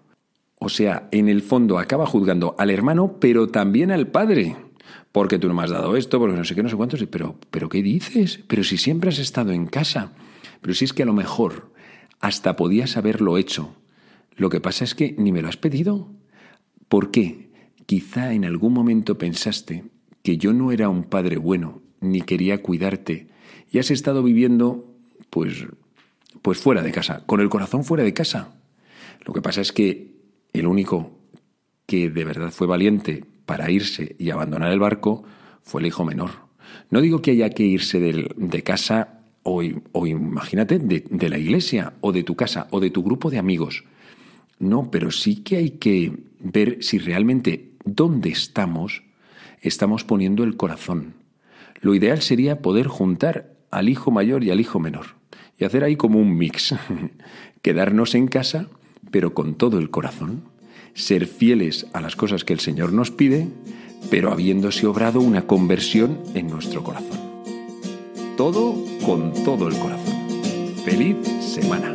O 0.58 0.68
sea, 0.68 1.08
en 1.12 1.30
el 1.30 1.40
fondo 1.40 1.78
acaba 1.78 2.04
juzgando 2.04 2.54
al 2.58 2.68
hermano, 2.68 3.16
pero 3.20 3.48
también 3.48 3.90
al 3.90 4.08
padre. 4.08 4.54
Porque 5.12 5.38
tú 5.38 5.48
no 5.48 5.54
me 5.54 5.62
has 5.62 5.70
dado 5.70 5.96
esto, 5.96 6.18
porque 6.18 6.36
no 6.36 6.44
sé 6.44 6.54
qué, 6.54 6.62
no 6.62 6.68
sé 6.68 6.76
cuántos. 6.76 7.02
Pero, 7.06 7.36
pero 7.50 7.70
¿qué 7.70 7.82
dices? 7.82 8.40
Pero 8.48 8.64
si 8.64 8.76
siempre 8.76 9.08
has 9.08 9.18
estado 9.18 9.52
en 9.52 9.64
casa. 9.64 10.12
Pero 10.60 10.74
si 10.74 10.84
es 10.84 10.92
que 10.92 11.04
a 11.04 11.06
lo 11.06 11.14
mejor 11.14 11.72
hasta 12.20 12.54
podías 12.54 12.98
haberlo 12.98 13.38
hecho. 13.38 13.74
Lo 14.36 14.50
que 14.50 14.60
pasa 14.60 14.84
es 14.84 14.94
que 14.94 15.14
ni 15.16 15.32
me 15.32 15.40
lo 15.40 15.48
has 15.48 15.56
pedido. 15.56 16.10
¿Por 16.88 17.10
qué? 17.10 17.49
Quizá 17.90 18.35
en 18.35 18.44
algún 18.44 18.72
momento 18.72 19.18
pensaste 19.18 19.83
que 20.22 20.37
yo 20.37 20.53
no 20.53 20.70
era 20.70 20.88
un 20.88 21.03
padre 21.03 21.38
bueno, 21.38 21.83
ni 22.00 22.20
quería 22.20 22.62
cuidarte, 22.62 23.26
y 23.68 23.81
has 23.81 23.90
estado 23.90 24.22
viviendo, 24.22 24.94
pues, 25.29 25.66
pues 26.40 26.59
fuera 26.59 26.83
de 26.83 26.92
casa, 26.92 27.24
con 27.26 27.40
el 27.40 27.48
corazón 27.48 27.83
fuera 27.83 28.05
de 28.05 28.14
casa. 28.14 28.55
Lo 29.26 29.33
que 29.33 29.42
pasa 29.42 29.61
es 29.61 29.72
que 29.72 30.12
el 30.53 30.68
único 30.68 31.18
que 31.87 32.11
de 32.11 32.24
verdad 32.24 32.53
fue 32.53 32.68
valiente 32.68 33.24
para 33.44 33.72
irse 33.72 34.14
y 34.20 34.31
abandonar 34.31 34.70
el 34.70 34.79
barco 34.79 35.24
fue 35.64 35.81
el 35.81 35.88
hijo 35.88 36.05
menor. 36.05 36.31
No 36.90 37.00
digo 37.00 37.20
que 37.20 37.33
haya 37.33 37.50
que 37.50 37.64
irse 37.64 37.98
de 37.98 38.62
casa 38.62 39.24
o, 39.42 39.64
o 39.90 40.07
imagínate, 40.07 40.79
de, 40.79 41.03
de 41.11 41.29
la 41.29 41.38
iglesia 41.38 41.94
o 42.03 42.12
de 42.12 42.22
tu 42.22 42.37
casa 42.37 42.68
o 42.70 42.79
de 42.79 42.90
tu 42.90 43.03
grupo 43.03 43.31
de 43.31 43.38
amigos. 43.38 43.83
No, 44.61 44.92
pero 44.92 45.11
sí 45.11 45.42
que 45.42 45.57
hay 45.57 45.70
que 45.70 46.12
ver 46.38 46.85
si 46.85 46.98
realmente 46.98 47.69
dónde 47.84 48.30
estamos 48.30 49.02
estamos 49.60 50.04
poniendo 50.04 50.44
el 50.44 50.56
corazón. 50.56 51.14
Lo 51.80 51.94
ideal 51.94 52.22
sería 52.22 52.60
poder 52.60 52.86
juntar 52.86 53.52
al 53.70 53.88
hijo 53.88 54.10
mayor 54.10 54.44
y 54.44 54.50
al 54.50 54.60
hijo 54.60 54.80
menor 54.80 55.20
y 55.58 55.64
hacer 55.64 55.84
ahí 55.84 55.96
como 55.96 56.18
un 56.18 56.36
mix. 56.36 56.74
Quedarnos 57.62 58.14
en 58.14 58.28
casa, 58.28 58.66
pero 59.10 59.34
con 59.34 59.54
todo 59.54 59.78
el 59.78 59.90
corazón. 59.90 60.44
Ser 60.94 61.26
fieles 61.26 61.86
a 61.92 62.00
las 62.00 62.16
cosas 62.16 62.44
que 62.44 62.52
el 62.52 62.60
Señor 62.60 62.92
nos 62.92 63.10
pide, 63.10 63.48
pero 64.10 64.32
habiéndose 64.32 64.86
obrado 64.86 65.20
una 65.20 65.46
conversión 65.46 66.18
en 66.34 66.48
nuestro 66.48 66.82
corazón. 66.82 67.20
Todo 68.36 68.74
con 69.04 69.32
todo 69.44 69.68
el 69.68 69.76
corazón. 69.76 70.14
Feliz 70.84 71.16
semana. 71.40 71.94